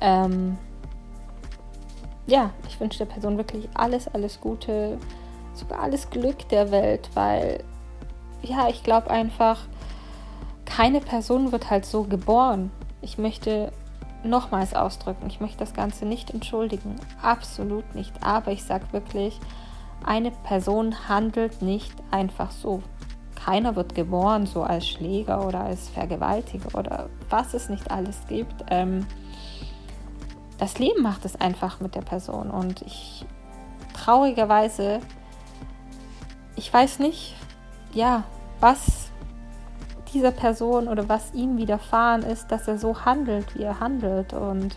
Ähm, 0.00 0.58
ja, 2.26 2.50
ich 2.68 2.80
wünsche 2.80 2.98
der 2.98 3.06
Person 3.06 3.36
wirklich 3.36 3.68
alles, 3.74 4.08
alles 4.08 4.40
Gute, 4.40 4.98
sogar 5.54 5.80
alles 5.80 6.10
Glück 6.10 6.48
der 6.48 6.70
Welt, 6.70 7.10
weil 7.14 7.62
ja, 8.42 8.68
ich 8.68 8.82
glaube 8.82 9.10
einfach, 9.10 9.60
keine 10.64 11.00
Person 11.00 11.52
wird 11.52 11.70
halt 11.70 11.86
so 11.86 12.04
geboren. 12.04 12.70
Ich 13.00 13.18
möchte 13.18 13.72
nochmals 14.24 14.74
ausdrücken, 14.74 15.26
ich 15.26 15.40
möchte 15.40 15.58
das 15.58 15.74
Ganze 15.74 16.06
nicht 16.06 16.30
entschuldigen, 16.30 16.96
absolut 17.20 17.94
nicht. 17.94 18.12
Aber 18.22 18.52
ich 18.52 18.64
sage 18.64 18.84
wirklich, 18.92 19.38
eine 20.04 20.30
Person 20.30 21.08
handelt 21.08 21.62
nicht 21.62 21.92
einfach 22.10 22.50
so 22.50 22.82
keiner 23.44 23.74
wird 23.76 23.94
geboren 23.94 24.46
so 24.46 24.62
als 24.62 24.86
Schläger 24.86 25.46
oder 25.46 25.62
als 25.62 25.88
Vergewaltiger 25.88 26.78
oder 26.78 27.08
was 27.28 27.54
es 27.54 27.68
nicht 27.68 27.90
alles 27.90 28.20
gibt. 28.28 28.54
Ähm, 28.70 29.06
das 30.58 30.78
Leben 30.78 31.02
macht 31.02 31.24
es 31.24 31.40
einfach 31.40 31.80
mit 31.80 31.94
der 31.94 32.02
Person 32.02 32.50
und 32.50 32.82
ich 32.82 33.26
traurigerweise, 33.94 35.00
ich 36.54 36.72
weiß 36.72 37.00
nicht, 37.00 37.34
ja, 37.92 38.22
was 38.60 39.10
dieser 40.12 40.30
Person 40.30 40.86
oder 40.86 41.08
was 41.08 41.34
ihm 41.34 41.56
widerfahren 41.56 42.22
ist, 42.22 42.52
dass 42.52 42.68
er 42.68 42.78
so 42.78 43.04
handelt, 43.04 43.56
wie 43.56 43.62
er 43.62 43.80
handelt 43.80 44.34
und 44.34 44.76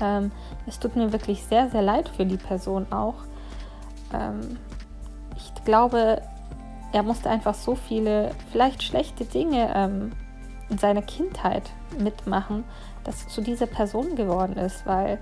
ähm, 0.00 0.30
es 0.66 0.78
tut 0.78 0.96
mir 0.96 1.12
wirklich 1.12 1.44
sehr, 1.44 1.68
sehr 1.68 1.82
leid 1.82 2.08
für 2.08 2.24
die 2.24 2.36
Person 2.38 2.86
auch. 2.92 3.16
Ähm, 4.12 4.58
ich 5.36 5.64
glaube, 5.64 6.22
er 6.92 7.02
musste 7.02 7.30
einfach 7.30 7.54
so 7.54 7.74
viele, 7.74 8.32
vielleicht 8.50 8.82
schlechte 8.82 9.24
Dinge 9.24 9.72
ähm, 9.74 10.12
in 10.68 10.78
seiner 10.78 11.02
Kindheit 11.02 11.70
mitmachen, 11.98 12.64
dass 13.04 13.24
er 13.24 13.28
zu 13.28 13.40
dieser 13.40 13.66
Person 13.66 14.16
geworden 14.16 14.56
ist, 14.56 14.86
weil 14.86 15.18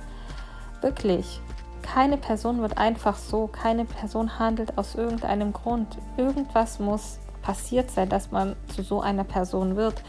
wirklich 0.80 1.40
keine 1.82 2.16
Person 2.16 2.60
wird 2.60 2.78
einfach 2.78 3.16
so, 3.16 3.46
keine 3.46 3.84
Person 3.84 4.38
handelt 4.38 4.76
aus 4.78 4.94
irgendeinem 4.94 5.52
Grund. 5.52 5.98
Irgendwas 6.16 6.78
muss 6.78 7.18
passiert 7.42 7.90
sein, 7.90 8.08
dass 8.08 8.30
man 8.30 8.54
zu 8.68 8.82
so 8.82 9.00
einer 9.00 9.24
Person 9.24 9.76
wird. 9.76 10.02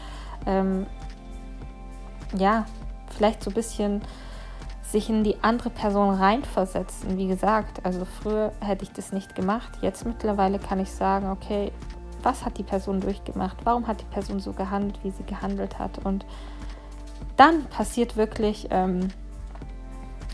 Ähm, 0.46 0.86
ja, 2.36 2.66
vielleicht 3.08 3.42
so 3.42 3.50
ein 3.50 3.54
bisschen 3.54 4.02
sich 4.92 5.08
in 5.08 5.24
die 5.24 5.42
andere 5.42 5.70
Person 5.70 6.14
reinversetzen. 6.14 7.16
Wie 7.16 7.26
gesagt, 7.26 7.84
also 7.84 8.04
früher 8.04 8.52
hätte 8.60 8.84
ich 8.84 8.92
das 8.92 9.10
nicht 9.10 9.34
gemacht. 9.34 9.78
Jetzt 9.80 10.04
mittlerweile 10.04 10.58
kann 10.58 10.78
ich 10.78 10.90
sagen, 10.90 11.30
okay, 11.30 11.72
was 12.22 12.44
hat 12.44 12.58
die 12.58 12.62
Person 12.62 13.00
durchgemacht? 13.00 13.56
Warum 13.64 13.86
hat 13.86 14.02
die 14.02 14.12
Person 14.12 14.38
so 14.38 14.52
gehandelt, 14.52 15.02
wie 15.02 15.10
sie 15.10 15.24
gehandelt 15.24 15.78
hat? 15.78 16.04
Und 16.04 16.26
dann 17.36 17.64
passiert 17.64 18.16
wirklich, 18.16 18.68
ähm, 18.70 19.08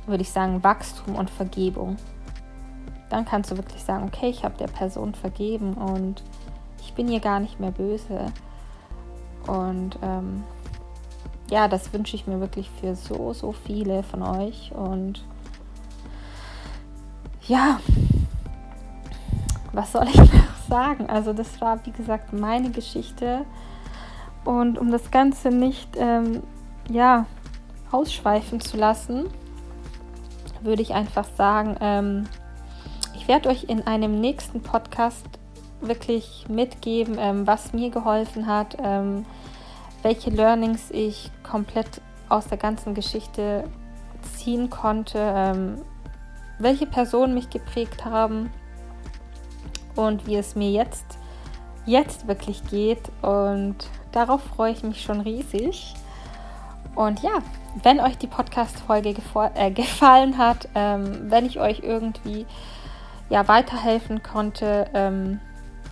würde 0.07 0.23
ich 0.23 0.31
sagen, 0.31 0.63
Wachstum 0.65 1.15
und 1.15 1.31
Vergebung. 1.31 1.97
Dann 3.11 3.25
kannst 3.25 3.53
du 3.53 3.57
wirklich 3.57 3.83
sagen, 3.83 4.11
okay, 4.13 4.29
ich 4.29 4.45
habe 4.45 4.59
der 4.59 4.67
Person 4.67 5.15
vergeben 5.15 5.75
und 5.75 6.23
ich 6.81 6.93
bin 6.95 7.09
ihr 7.09 7.21
gar 7.21 7.39
nicht 7.39 7.61
mehr 7.61 7.71
böse. 7.71 8.27
Und 9.47 9.99
ähm, 10.03 10.43
ja, 11.51 11.69
das 11.69 11.93
wünsche 11.93 12.17
ich 12.17 12.27
mir 12.27 12.41
wirklich 12.41 12.71
für 12.81 12.95
so, 12.95 13.33
so 13.33 13.53
viele 13.53 14.03
von 14.03 14.23
euch. 14.23 14.73
Und 14.73 15.25
ja, 17.47 17.81
was 19.73 19.93
soll 19.93 20.07
ich 20.09 20.17
noch 20.17 20.69
sagen? 20.69 21.09
Also 21.09 21.33
das 21.33 21.61
war, 21.61 21.85
wie 21.87 21.93
gesagt, 21.93 22.33
meine 22.33 22.71
Geschichte. 22.71 23.45
Und 24.45 24.79
um 24.79 24.91
das 24.91 25.11
Ganze 25.11 25.51
nicht, 25.51 25.91
ähm, 25.97 26.43
ja, 26.91 27.27
ausschweifen 27.91 28.61
zu 28.61 28.77
lassen, 28.77 29.27
würde 30.61 30.83
ich 30.83 30.95
einfach 30.95 31.27
sagen, 31.37 31.77
ähm, 31.81 32.25
ich 33.15 33.29
werde 33.29 33.49
euch 33.49 33.65
in 33.65 33.87
einem 33.87 34.21
nächsten 34.21 34.63
Podcast 34.63 35.27
wirklich 35.81 36.47
mitgeben, 36.49 37.17
ähm, 37.19 37.47
was 37.47 37.73
mir 37.73 37.91
geholfen 37.91 38.47
hat, 38.47 38.77
ähm, 38.83 39.25
welche 40.09 40.31
Learnings 40.31 40.91
ich 40.91 41.31
komplett 41.43 42.01
aus 42.31 42.47
der 42.47 42.57
ganzen 42.57 42.95
Geschichte 42.95 43.65
ziehen 44.23 44.71
konnte, 44.71 45.19
ähm, 45.19 45.83
welche 46.59 46.87
Personen 46.87 47.35
mich 47.35 47.51
geprägt 47.51 48.07
haben 48.07 48.51
und 49.97 50.27
wie 50.27 50.37
es 50.37 50.57
mir 50.57 50.71
jetzt, 50.71 51.19
jetzt 51.85 52.27
wirklich 52.27 52.65
geht. 52.71 53.03
Und 53.21 53.77
darauf 54.11 54.43
freue 54.43 54.73
ich 54.73 54.83
mich 54.83 55.03
schon 55.03 55.21
riesig. 55.21 55.93
Und 56.95 57.23
ja, 57.23 57.41
wenn 57.83 58.01
euch 58.01 58.17
die 58.17 58.29
Podcast-Folge 58.29 59.15
äh, 59.57 59.71
gefallen 59.73 60.39
hat, 60.39 60.71
ähm, 60.75 61.31
wenn 61.31 61.45
ich 61.45 61.61
euch 61.61 61.81
irgendwie 61.81 62.47
ja, 63.29 63.47
weiterhelfen 63.47 64.23
konnte, 64.23 64.89
ähm, 64.95 65.39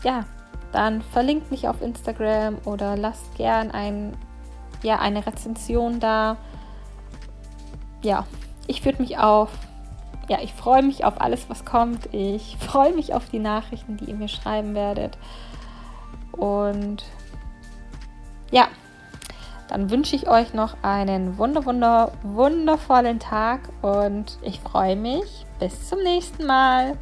ja, 0.02 0.24
dann 0.72 1.02
verlinkt 1.02 1.50
mich 1.50 1.68
auf 1.68 1.80
Instagram 1.80 2.58
oder 2.64 2.96
lasst 2.96 3.34
gern 3.36 3.70
ein, 3.70 4.16
ja, 4.82 4.98
eine 4.98 5.26
Rezension 5.26 6.00
da. 6.00 6.36
Ja, 8.02 8.26
ich 8.66 8.84
würde 8.84 9.02
mich 9.02 9.18
auf, 9.18 9.50
ja, 10.28 10.38
ich 10.42 10.52
freue 10.52 10.82
mich 10.82 11.04
auf 11.04 11.20
alles, 11.20 11.48
was 11.48 11.64
kommt. 11.64 12.12
Ich 12.12 12.56
freue 12.60 12.94
mich 12.94 13.14
auf 13.14 13.28
die 13.28 13.38
Nachrichten, 13.38 13.96
die 13.96 14.06
ihr 14.06 14.16
mir 14.16 14.28
schreiben 14.28 14.74
werdet. 14.74 15.16
Und 16.32 17.04
ja, 18.50 18.68
dann 19.68 19.90
wünsche 19.90 20.14
ich 20.14 20.28
euch 20.28 20.54
noch 20.54 20.76
einen 20.82 21.38
wunder, 21.38 21.64
wunder, 21.64 22.12
wundervollen 22.22 23.18
Tag 23.18 23.60
und 23.82 24.38
ich 24.42 24.60
freue 24.60 24.96
mich. 24.96 25.46
Bis 25.58 25.88
zum 25.88 26.00
nächsten 26.02 26.46
Mal. 26.46 26.96